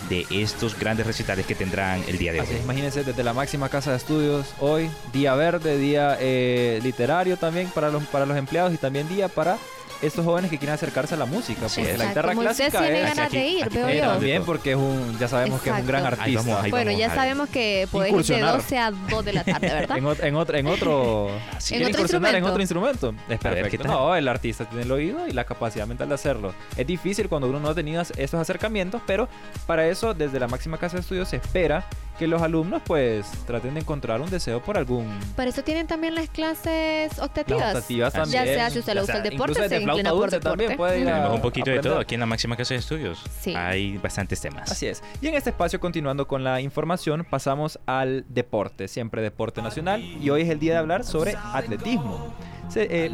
de 0.09 0.27
estos 0.31 0.79
grandes 0.79 1.07
recitales 1.07 1.45
que 1.47 1.55
tendrán 1.55 2.03
el 2.09 2.19
día 2.19 2.33
de 2.33 2.41
hoy. 2.41 2.47
Así 2.47 2.55
es, 2.55 2.63
imagínense 2.63 3.05
desde 3.05 3.23
la 3.23 3.35
máxima 3.35 3.69
casa 3.69 3.91
de 3.91 3.97
estudios 3.97 4.55
hoy, 4.61 4.91
día 5.13 5.35
verde, 5.35 5.79
día 5.79 6.17
eh, 6.21 6.81
literario 6.83 7.37
también 7.37 7.69
para 7.71 7.91
los, 7.91 8.05
para 8.05 8.25
los 8.25 8.37
empleados 8.37 8.73
y 8.73 8.79
también 8.79 9.09
día 9.09 9.29
para 9.29 9.59
estos 10.03 10.25
jóvenes 10.25 10.51
que 10.51 10.59
quieren 10.59 10.75
acercarse 10.75 11.15
a 11.15 11.17
la 11.17 11.25
música. 11.27 11.63
Porque 11.63 11.83
la 11.83 11.89
Exacto. 11.91 12.09
guitarra 12.09 12.35
Moisés 12.35 12.57
clásica 12.57 12.81
tiene 12.83 12.99
es... 13.01 13.09
ganas 13.09 13.27
aquí- 13.27 13.37
de 13.37 13.47
ir, 13.49 13.65
aquí 13.65 13.77
veo 13.77 13.89
Eh, 13.89 13.97
yo. 13.97 14.03
también 14.07 14.45
porque 14.45 14.71
es 14.73 14.77
un, 14.77 15.19
ya 15.19 15.29
sabemos 15.29 15.61
que 15.63 15.71
es 15.71 15.77
un 15.77 15.87
gran 15.87 16.03
Exacto. 16.05 16.21
artista. 16.23 16.41
Ahí 16.41 16.47
vamos, 16.47 16.65
ahí 16.65 16.71
Bueno, 16.71 16.91
vamos, 16.93 17.01
ya 17.01 17.15
sabemos 17.15 17.49
que 17.49 17.89
podés 17.91 18.09
ir 18.09 18.13
de 18.15 18.19
Incursionar. 18.19 18.55
12 18.57 18.79
a 18.79 18.91
2 18.91 19.25
de 19.25 19.33
la 19.33 19.45
tarde, 19.45 19.69
¿verdad? 19.75 19.99
en, 19.99 20.05
ot- 20.05 20.23
en 20.25 20.37
otro, 20.37 20.57
en 20.59 20.67
otro, 20.69 21.31
Así 21.57 21.75
¿quiere 21.75 21.87
otro 21.87 21.99
incursionar 22.01 22.35
en 22.35 22.45
instrumento. 22.45 22.51
otro 22.51 22.63
instrumento. 22.63 23.35
Es 23.35 23.45
A 23.45 23.49
ver, 23.51 23.57
¿qué 23.71 23.79
perfecto. 23.79 23.89
No, 23.89 24.15
el 24.15 24.29
artista 24.29 24.65
tiene 24.67 24.85
el 24.85 24.93
oído 24.93 25.27
y 25.27 25.33
la 25.33 25.45
capacidad 25.45 25.87
mental 25.87 26.09
de 26.09 26.15
hacerlo. 26.15 26.55
Es 26.77 26.87
difícil 26.87 27.29
cuando 27.29 27.49
uno 27.49 27.61
no 27.61 27.69
ha 27.71 27.75
tenido 27.75 28.01
esos 28.03 28.41
acercamientos, 28.41 29.03
pero 29.07 29.29
para 29.67 29.87
eso, 29.89 30.15
desde 30.15 30.39
la 30.39 30.49
máxima 30.49 30.79
casa 30.79 30.97
de 30.97 31.01
estudios 31.01 31.29
se 31.29 31.37
espera 31.37 31.85
que 32.19 32.27
los 32.27 32.43
alumnos 32.43 32.83
pues 32.85 33.27
traten 33.47 33.75
de 33.75 33.81
encontrar 33.81 34.21
un 34.21 34.29
deseo 34.29 34.61
por 34.63 34.77
algún... 34.77 35.07
Para 35.37 35.51
eso 35.51 35.63
tienen 35.63 35.87
también 35.87 36.15
las 36.15 36.29
clases 36.29 37.19
optativas. 37.19 37.61
Las 37.61 37.75
optativas 37.77 38.15
Así 38.15 38.33
Ya 38.33 38.39
también. 38.41 38.57
sea 38.59 38.71
si 38.71 38.79
usted 38.81 38.95
le 38.95 39.01
gusta 39.01 39.13
sea, 39.15 39.23
el 39.25 39.31
deporte, 39.31 39.69
se 39.69 39.81
inclina 39.81 40.11
por 40.11 40.21
dulce 40.21 40.41
también 40.41 40.71
deporte. 40.71 40.77
puede 40.77 41.01
ir 41.01 41.09
a- 41.09 41.15
Tenemos 41.15 41.35
un 41.37 41.41
poquito 41.43 41.71
de 41.71 41.81
todo 41.81 41.99
aquí 42.01 42.15
en 42.15 42.21
la 42.21 42.27
máxima 42.27 42.57
casa 42.57 42.75
de 42.75 42.81
estudios. 42.81 43.23
Sí. 43.41 43.55
Hay 43.55 43.97
bastantes 43.99 44.41
temas. 44.41 44.71
Así 44.71 44.87
es. 44.87 45.03
Y 45.21 45.29
en 45.29 45.35
este 45.35 45.51
espacio, 45.51 45.79
continuando 45.81 46.27
con 46.27 46.43
la 46.45 46.61
información, 46.61 47.25
pasamos 47.29 47.79
al 47.87 48.25
deporte, 48.29 48.89
siempre 48.89 49.23
deporte 49.23 49.63
nacional. 49.63 50.03
Y 50.03 50.29
hoy 50.31 50.43
es 50.43 50.49
el 50.51 50.59
día 50.59 50.73
de 50.73 50.79
hablar 50.79 51.05
sobre 51.05 51.37
atletismo. 51.37 52.35
Se- 52.69 52.89
eh, 53.07 53.11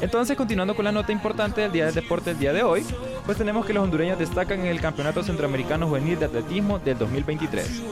entonces, 0.00 0.36
continuando 0.36 0.74
con 0.74 0.84
la 0.84 0.92
nota 0.92 1.12
importante 1.12 1.60
del 1.62 1.72
día 1.72 1.86
del 1.86 1.94
deporte 1.94 2.30
del 2.30 2.38
día 2.38 2.52
de 2.52 2.62
hoy, 2.62 2.84
pues 3.24 3.38
tenemos 3.38 3.66
que 3.66 3.72
los 3.72 3.82
hondureños 3.82 4.18
destacan 4.18 4.60
en 4.60 4.66
el 4.66 4.80
Campeonato 4.80 5.22
Centroamericano 5.22 5.88
Juvenil 5.88 6.18
de 6.18 6.26
Atletismo 6.26 6.78
del 6.78 6.98
2023. 6.98 7.82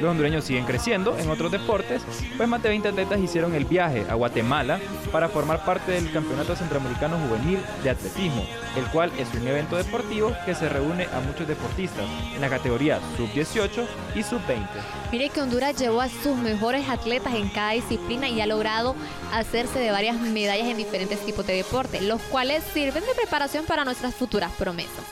Los 0.00 0.10
hondureños 0.10 0.44
siguen 0.44 0.64
creciendo 0.64 1.16
en 1.18 1.30
otros 1.30 1.52
deportes, 1.52 2.02
pues 2.36 2.48
más 2.48 2.62
de 2.62 2.68
20 2.68 2.88
atletas 2.88 3.20
hicieron 3.20 3.54
el 3.54 3.64
viaje 3.64 4.04
a 4.08 4.14
Guatemala 4.14 4.80
para 5.12 5.28
formar 5.28 5.64
parte 5.64 5.92
del 5.92 6.10
Campeonato 6.12 6.56
Centroamericano 6.56 7.16
Juvenil 7.18 7.60
de 7.82 7.90
Atletismo, 7.90 8.44
el 8.76 8.84
cual 8.86 9.12
es 9.18 9.32
un 9.34 9.46
evento 9.46 9.76
deportivo 9.76 10.32
que 10.44 10.54
se 10.54 10.68
reúne 10.68 11.06
a 11.12 11.20
muchos 11.20 11.46
deportistas 11.46 12.04
en 12.34 12.40
la 12.40 12.48
categoría 12.48 12.98
sub-18 13.16 13.86
y 14.16 14.22
sub-20. 14.22 14.66
Mire 15.12 15.28
que 15.28 15.40
Honduras 15.40 15.76
llevó 15.76 16.00
a 16.00 16.08
sus 16.08 16.36
mejores 16.36 16.88
atletas 16.88 17.34
en 17.34 17.48
cada 17.48 17.70
disciplina 17.70 18.28
y 18.28 18.40
ha 18.40 18.46
logrado 18.46 18.96
hacerse 19.32 19.78
de 19.78 19.90
varias 19.90 20.20
medallas 20.20 20.66
en 20.66 20.76
diferentes 20.76 21.24
tipos 21.24 21.46
de 21.46 21.53
deporte, 21.54 22.00
los 22.00 22.20
cuales 22.22 22.62
sirven 22.72 23.02
de 23.04 23.14
preparación 23.16 23.64
para 23.64 23.84
nuestras 23.84 24.14
futuras 24.14 24.52
promesas. 24.52 25.04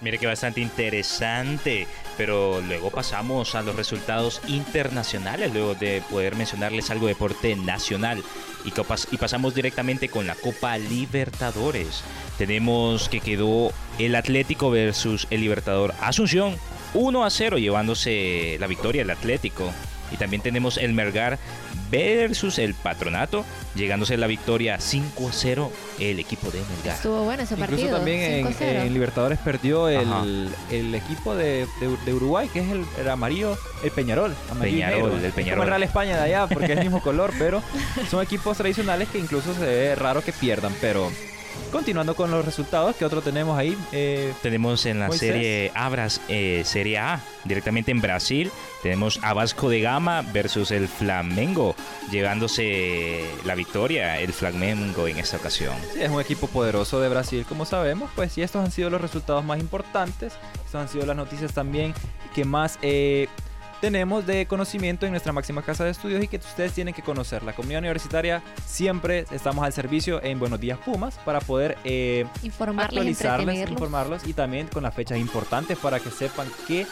Mire 0.00 0.18
que 0.18 0.26
bastante 0.26 0.60
interesante, 0.60 1.86
pero 2.16 2.60
luego 2.60 2.90
pasamos 2.90 3.54
a 3.54 3.62
los 3.62 3.76
resultados 3.76 4.40
internacionales, 4.48 5.52
luego 5.52 5.76
de 5.76 6.02
poder 6.10 6.34
mencionarles 6.34 6.90
algo 6.90 7.06
de 7.06 7.12
deporte 7.12 7.54
nacional. 7.54 8.20
Y, 8.64 8.72
copas- 8.72 9.06
y 9.12 9.16
pasamos 9.16 9.54
directamente 9.54 10.08
con 10.08 10.26
la 10.26 10.34
Copa 10.34 10.76
Libertadores. 10.78 12.02
Tenemos 12.38 13.08
que 13.08 13.20
quedó 13.20 13.72
el 13.98 14.14
Atlético 14.16 14.70
versus 14.70 15.26
el 15.30 15.40
Libertador 15.40 15.94
Asunción 16.00 16.56
1 16.94 17.24
a 17.24 17.30
0 17.30 17.58
llevándose 17.58 18.56
la 18.58 18.66
victoria 18.66 19.02
el 19.02 19.10
Atlético. 19.10 19.72
Y 20.10 20.16
también 20.16 20.42
tenemos 20.42 20.76
el 20.78 20.92
Mergar 20.92 21.38
versus 21.92 22.58
el 22.58 22.74
Patronato, 22.74 23.44
llegándose 23.74 24.16
la 24.16 24.26
victoria 24.26 24.78
5-0 24.78 25.70
el 26.00 26.18
equipo 26.18 26.50
de 26.50 26.60
Melgar. 26.74 26.96
Estuvo 26.96 27.22
bueno 27.24 27.42
ese 27.42 27.56
partido. 27.56 27.80
Incluso 27.80 27.96
también 27.96 28.46
en, 28.46 28.76
en, 28.86 28.94
Libertadores 28.94 29.38
perdió 29.38 29.88
el, 29.88 30.50
el 30.70 30.94
equipo 30.94 31.36
de, 31.36 31.66
de, 32.04 32.14
Uruguay, 32.14 32.48
que 32.52 32.60
es 32.60 32.70
el, 32.70 32.84
el 32.98 33.08
amarillo, 33.10 33.58
el 33.84 33.90
Peñarol. 33.90 34.34
Peñarol, 34.60 35.22
el 35.22 35.32
Peñarol. 35.32 35.64
Es 35.64 35.68
Real 35.68 35.82
España 35.82 36.16
de 36.16 36.22
allá, 36.22 36.46
porque 36.46 36.72
es 36.72 36.78
el 36.78 36.84
mismo 36.84 37.02
color, 37.02 37.32
pero 37.38 37.62
son 38.10 38.22
equipos 38.22 38.56
tradicionales 38.56 39.08
que 39.08 39.18
incluso 39.18 39.54
se 39.54 39.60
ve 39.60 39.94
raro 39.94 40.22
que 40.22 40.32
pierdan, 40.32 40.74
pero 40.80 41.10
Continuando 41.70 42.14
con 42.14 42.30
los 42.30 42.44
resultados, 42.44 42.96
¿qué 42.96 43.04
otro 43.04 43.22
tenemos 43.22 43.58
ahí? 43.58 43.76
Eh, 43.92 44.34
tenemos 44.42 44.84
en 44.84 44.98
la 44.98 45.10
serie 45.10 45.72
Abras, 45.74 46.20
eh, 46.28 46.62
Serie 46.66 46.98
A, 46.98 47.20
directamente 47.44 47.90
en 47.90 48.00
Brasil. 48.00 48.50
Tenemos 48.82 49.18
a 49.22 49.32
Vasco 49.32 49.70
de 49.70 49.80
Gama 49.80 50.22
versus 50.32 50.70
el 50.70 50.86
Flamengo, 50.86 51.74
llevándose 52.10 53.24
la 53.44 53.54
victoria 53.54 54.20
el 54.20 54.32
Flamengo 54.32 55.08
en 55.08 55.18
esta 55.18 55.38
ocasión. 55.38 55.74
Sí, 55.92 56.02
es 56.02 56.10
un 56.10 56.20
equipo 56.20 56.46
poderoso 56.46 57.00
de 57.00 57.08
Brasil, 57.08 57.46
como 57.48 57.64
sabemos. 57.64 58.10
Pues 58.14 58.36
y 58.36 58.42
estos 58.42 58.64
han 58.64 58.70
sido 58.70 58.90
los 58.90 59.00
resultados 59.00 59.44
más 59.44 59.58
importantes. 59.58 60.34
Estas 60.66 60.82
han 60.82 60.88
sido 60.88 61.06
las 61.06 61.16
noticias 61.16 61.52
también 61.52 61.94
que 62.34 62.44
más 62.44 62.78
eh, 62.82 63.28
tenemos 63.82 64.24
de 64.24 64.46
conocimiento 64.46 65.06
en 65.06 65.10
nuestra 65.10 65.32
máxima 65.32 65.60
casa 65.60 65.84
de 65.84 65.90
estudios 65.90 66.22
y 66.22 66.28
que 66.28 66.36
ustedes 66.36 66.72
tienen 66.72 66.94
que 66.94 67.02
conocer. 67.02 67.42
La 67.42 67.52
comunidad 67.52 67.80
universitaria 67.80 68.40
siempre 68.64 69.26
estamos 69.32 69.64
al 69.64 69.72
servicio 69.72 70.22
en 70.22 70.38
Buenos 70.38 70.60
Días 70.60 70.78
Pumas 70.78 71.18
para 71.24 71.40
poder 71.40 71.76
eh, 71.82 72.24
actualizarles, 72.78 73.68
informarlos 73.68 74.24
y 74.24 74.34
también 74.34 74.68
con 74.68 74.84
las 74.84 74.94
fechas 74.94 75.18
importantes 75.18 75.76
para 75.78 75.98
que 75.98 76.12
sepan 76.12 76.46
qué 76.68 76.86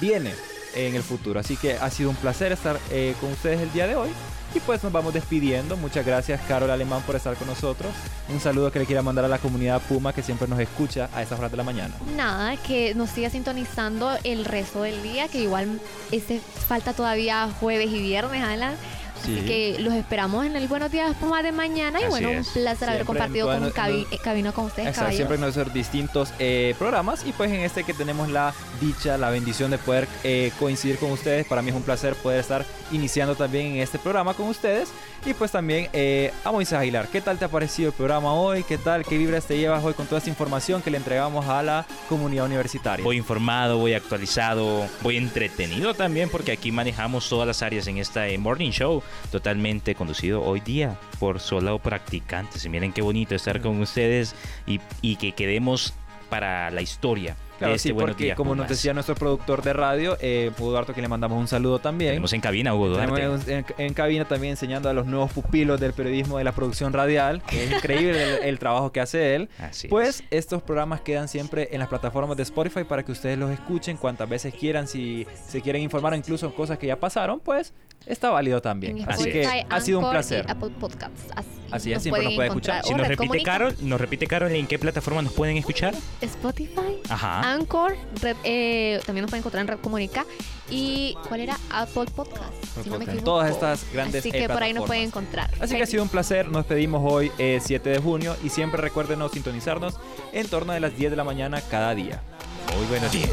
viene 0.00 0.32
en 0.74 0.94
el 0.94 1.02
futuro. 1.02 1.40
Así 1.40 1.56
que 1.56 1.74
ha 1.74 1.90
sido 1.90 2.10
un 2.10 2.16
placer 2.16 2.52
estar 2.52 2.78
eh, 2.90 3.14
con 3.20 3.32
ustedes 3.32 3.60
el 3.60 3.72
día 3.72 3.86
de 3.86 3.96
hoy. 3.96 4.10
Y 4.54 4.60
pues 4.60 4.82
nos 4.82 4.92
vamos 4.92 5.14
despidiendo. 5.14 5.78
Muchas 5.78 6.04
gracias, 6.04 6.40
Carol 6.46 6.70
Alemán, 6.70 7.02
por 7.06 7.16
estar 7.16 7.34
con 7.36 7.48
nosotros. 7.48 7.90
Un 8.28 8.38
saludo 8.38 8.70
que 8.70 8.80
le 8.80 8.86
quiera 8.86 9.00
mandar 9.00 9.24
a 9.24 9.28
la 9.28 9.38
comunidad 9.38 9.80
Puma 9.80 10.12
que 10.12 10.22
siempre 10.22 10.46
nos 10.46 10.60
escucha 10.60 11.08
a 11.14 11.22
estas 11.22 11.38
horas 11.38 11.50
de 11.50 11.56
la 11.56 11.62
mañana. 11.62 11.94
Nada, 12.16 12.56
que 12.56 12.94
nos 12.94 13.08
siga 13.10 13.30
sintonizando 13.30 14.10
el 14.24 14.44
resto 14.44 14.82
del 14.82 15.02
día, 15.02 15.28
que 15.28 15.40
igual 15.40 15.80
ese 16.10 16.40
falta 16.68 16.92
todavía 16.92 17.48
jueves 17.60 17.90
y 17.90 18.02
viernes, 18.02 18.42
Alan. 18.44 18.74
Así 19.22 19.40
que 19.42 19.76
los 19.78 19.94
esperamos 19.94 20.44
en 20.44 20.56
el 20.56 20.66
Buenos 20.66 20.90
Días 20.90 21.14
Puma 21.16 21.42
de 21.42 21.52
mañana. 21.52 22.00
Y 22.00 22.06
bueno, 22.06 22.30
un 22.30 22.44
placer 22.44 22.88
haber 22.88 23.04
compartido 23.04 23.46
con 23.46 23.70
cabi 23.70 24.04
cabina 24.22 24.52
con 24.52 24.66
ustedes, 24.66 24.88
Exacto, 24.88 25.14
Siempre 25.14 25.38
nos 25.38 25.50
hacer 25.50 25.72
distintos 25.72 26.32
eh, 26.38 26.74
programas. 26.78 27.24
Y 27.24 27.32
pues 27.32 27.50
en 27.52 27.60
este 27.60 27.84
que 27.84 27.94
tenemos 27.94 28.28
la 28.28 28.52
dicha, 28.80 29.16
la 29.18 29.30
bendición 29.30 29.70
de 29.70 29.78
poder 29.78 30.08
eh, 30.24 30.50
coincidir 30.58 30.98
con 30.98 31.12
ustedes. 31.12 31.46
Para 31.46 31.62
mí 31.62 31.70
es 31.70 31.76
un 31.76 31.82
placer 31.82 32.14
poder 32.16 32.40
estar 32.40 32.64
iniciando 32.90 33.36
también 33.36 33.66
en 33.66 33.76
este 33.78 33.98
programa 33.98 34.34
con 34.34 34.48
ustedes. 34.48 34.90
Y 35.24 35.34
pues 35.34 35.52
también 35.52 35.88
eh, 35.92 36.32
a 36.44 36.50
Moisés 36.50 36.78
Aguilar. 36.78 37.06
¿Qué 37.06 37.20
tal 37.20 37.38
te 37.38 37.44
ha 37.44 37.48
parecido 37.48 37.90
el 37.90 37.94
programa 37.94 38.34
hoy? 38.34 38.64
¿Qué 38.64 38.76
tal? 38.76 39.04
¿Qué 39.04 39.18
vibras 39.18 39.44
te 39.44 39.56
llevas 39.56 39.84
hoy 39.84 39.94
con 39.94 40.06
toda 40.06 40.18
esta 40.18 40.30
información 40.30 40.82
que 40.82 40.90
le 40.90 40.96
entregamos 40.96 41.46
a 41.46 41.62
la 41.62 41.86
comunidad 42.08 42.46
universitaria? 42.46 43.04
Voy 43.04 43.18
informado, 43.18 43.78
voy 43.78 43.94
actualizado, 43.94 44.88
voy 45.00 45.16
entretenido 45.16 45.94
también 45.94 46.28
porque 46.28 46.50
aquí 46.50 46.72
manejamos 46.72 47.28
todas 47.28 47.46
las 47.46 47.62
áreas 47.62 47.86
en 47.86 47.98
esta 47.98 48.22
Morning 48.36 48.70
Show 48.70 49.02
totalmente 49.30 49.94
conducido 49.94 50.42
hoy 50.42 50.60
día 50.60 50.98
por 51.18 51.40
solo 51.40 51.78
practicantes. 51.78 52.64
Y 52.64 52.68
miren 52.68 52.92
qué 52.92 53.02
bonito 53.02 53.34
estar 53.34 53.60
con 53.60 53.80
ustedes 53.80 54.34
y, 54.66 54.80
y 55.00 55.16
que 55.16 55.32
quedemos 55.32 55.94
para 56.28 56.70
la 56.70 56.82
historia 56.82 57.36
Claro, 57.62 57.78
sí, 57.78 57.92
porque 57.92 58.34
como 58.34 58.54
nos 58.54 58.68
decía 58.68 58.92
nuestro 58.92 59.14
productor 59.14 59.62
de 59.62 59.72
radio, 59.72 60.16
eh, 60.20 60.50
Hugo 60.58 60.72
Duarte, 60.72 60.94
que 60.94 61.00
le 61.00 61.08
mandamos 61.08 61.38
un 61.38 61.48
saludo 61.48 61.78
también. 61.78 62.10
Tenemos 62.10 62.32
en 62.32 62.40
cabina 62.40 62.74
Hugo 62.74 62.88
Duarte. 62.88 63.64
en, 63.78 63.94
cabina 63.94 64.24
también 64.24 64.52
enseñando 64.52 64.88
a 64.88 64.92
los 64.92 65.06
nuevos 65.06 65.32
pupilos 65.32 65.80
del 65.80 65.92
periodismo 65.92 66.38
de 66.38 66.44
la 66.44 66.52
producción 66.52 66.92
radial, 66.92 67.42
que 67.42 67.64
es 67.64 67.72
increíble 67.72 68.48
el, 68.48 68.58
trabajo 68.58 68.90
que 68.90 69.00
hace 69.00 69.36
él. 69.36 69.48
pues 69.88 70.24
estos 70.30 70.62
programas 70.62 71.00
quedan 71.00 71.28
siempre 71.28 71.68
en 71.72 71.78
las 71.78 71.88
plataformas 71.88 72.36
de 72.36 72.42
Spotify 72.42 72.84
para 72.84 73.04
que 73.04 73.12
ustedes 73.12 73.38
los 73.38 73.50
escuchen 73.50 73.96
cuantas 73.96 74.28
veces 74.28 74.54
quieran, 74.54 74.88
si 74.88 75.26
se 75.46 75.60
quieren 75.60 75.82
informar 75.82 76.14
incluso 76.14 76.52
cosas 76.54 76.78
que 76.78 76.88
ya 76.88 76.98
pasaron, 76.98 77.40
pues 77.40 77.72
está 78.06 78.30
válido 78.30 78.60
también. 78.60 79.04
Así 79.08 79.30
que 79.30 79.46
ha 79.68 79.80
sido 79.80 80.00
un 80.00 80.10
placer. 80.10 80.46
Así, 81.70 81.90
es, 81.92 82.02
siempre 82.02 82.24
nos 82.24 82.34
puede 82.34 82.48
escuchar. 82.48 82.84
Si 82.84 82.94
nos 82.94 83.08
repite 83.08 83.42
Carol, 83.42 83.74
nos 83.80 84.00
repite 84.00 84.26
Carol 84.26 84.52
en 84.52 84.66
qué 84.66 84.78
plataforma 84.78 85.22
nos 85.22 85.32
pueden 85.32 85.56
escuchar. 85.56 85.94
Spotify. 86.20 87.00
Ajá. 87.08 87.51
Anchor, 87.52 87.96
eh, 88.44 89.00
también 89.04 89.22
nos 89.22 89.30
pueden 89.30 89.42
encontrar 89.42 89.62
en 89.62 89.68
Red 89.68 89.78
Comunica. 89.80 90.24
¿Y 90.70 91.16
cuál 91.28 91.40
era? 91.40 91.58
Apple 91.70 92.06
Podcast, 92.14 92.52
si 92.82 92.88
no 92.88 92.98
me 92.98 93.04
equivoco. 93.04 93.24
Todas 93.24 93.50
estas 93.50 93.84
grandes 93.92 94.20
Así 94.20 94.32
que 94.32 94.48
por 94.48 94.62
ahí 94.62 94.72
nos 94.72 94.86
pueden 94.86 95.04
encontrar. 95.04 95.50
Así 95.60 95.76
que 95.76 95.82
ha 95.82 95.86
sido 95.86 96.02
un 96.02 96.08
placer. 96.08 96.48
Nos 96.48 96.64
pedimos 96.66 97.02
hoy 97.04 97.30
7 97.36 97.74
eh, 97.74 97.92
de 97.94 97.98
junio 98.00 98.36
y 98.42 98.48
siempre 98.48 98.80
recuérdenos 98.80 99.32
sintonizarnos 99.32 99.98
en 100.32 100.48
torno 100.48 100.72
de 100.72 100.80
las 100.80 100.96
10 100.96 101.10
de 101.10 101.16
la 101.16 101.24
mañana 101.24 101.60
cada 101.60 101.94
día. 101.94 102.22
Muy 102.76 102.86
buenos 102.86 103.12
días. 103.12 103.30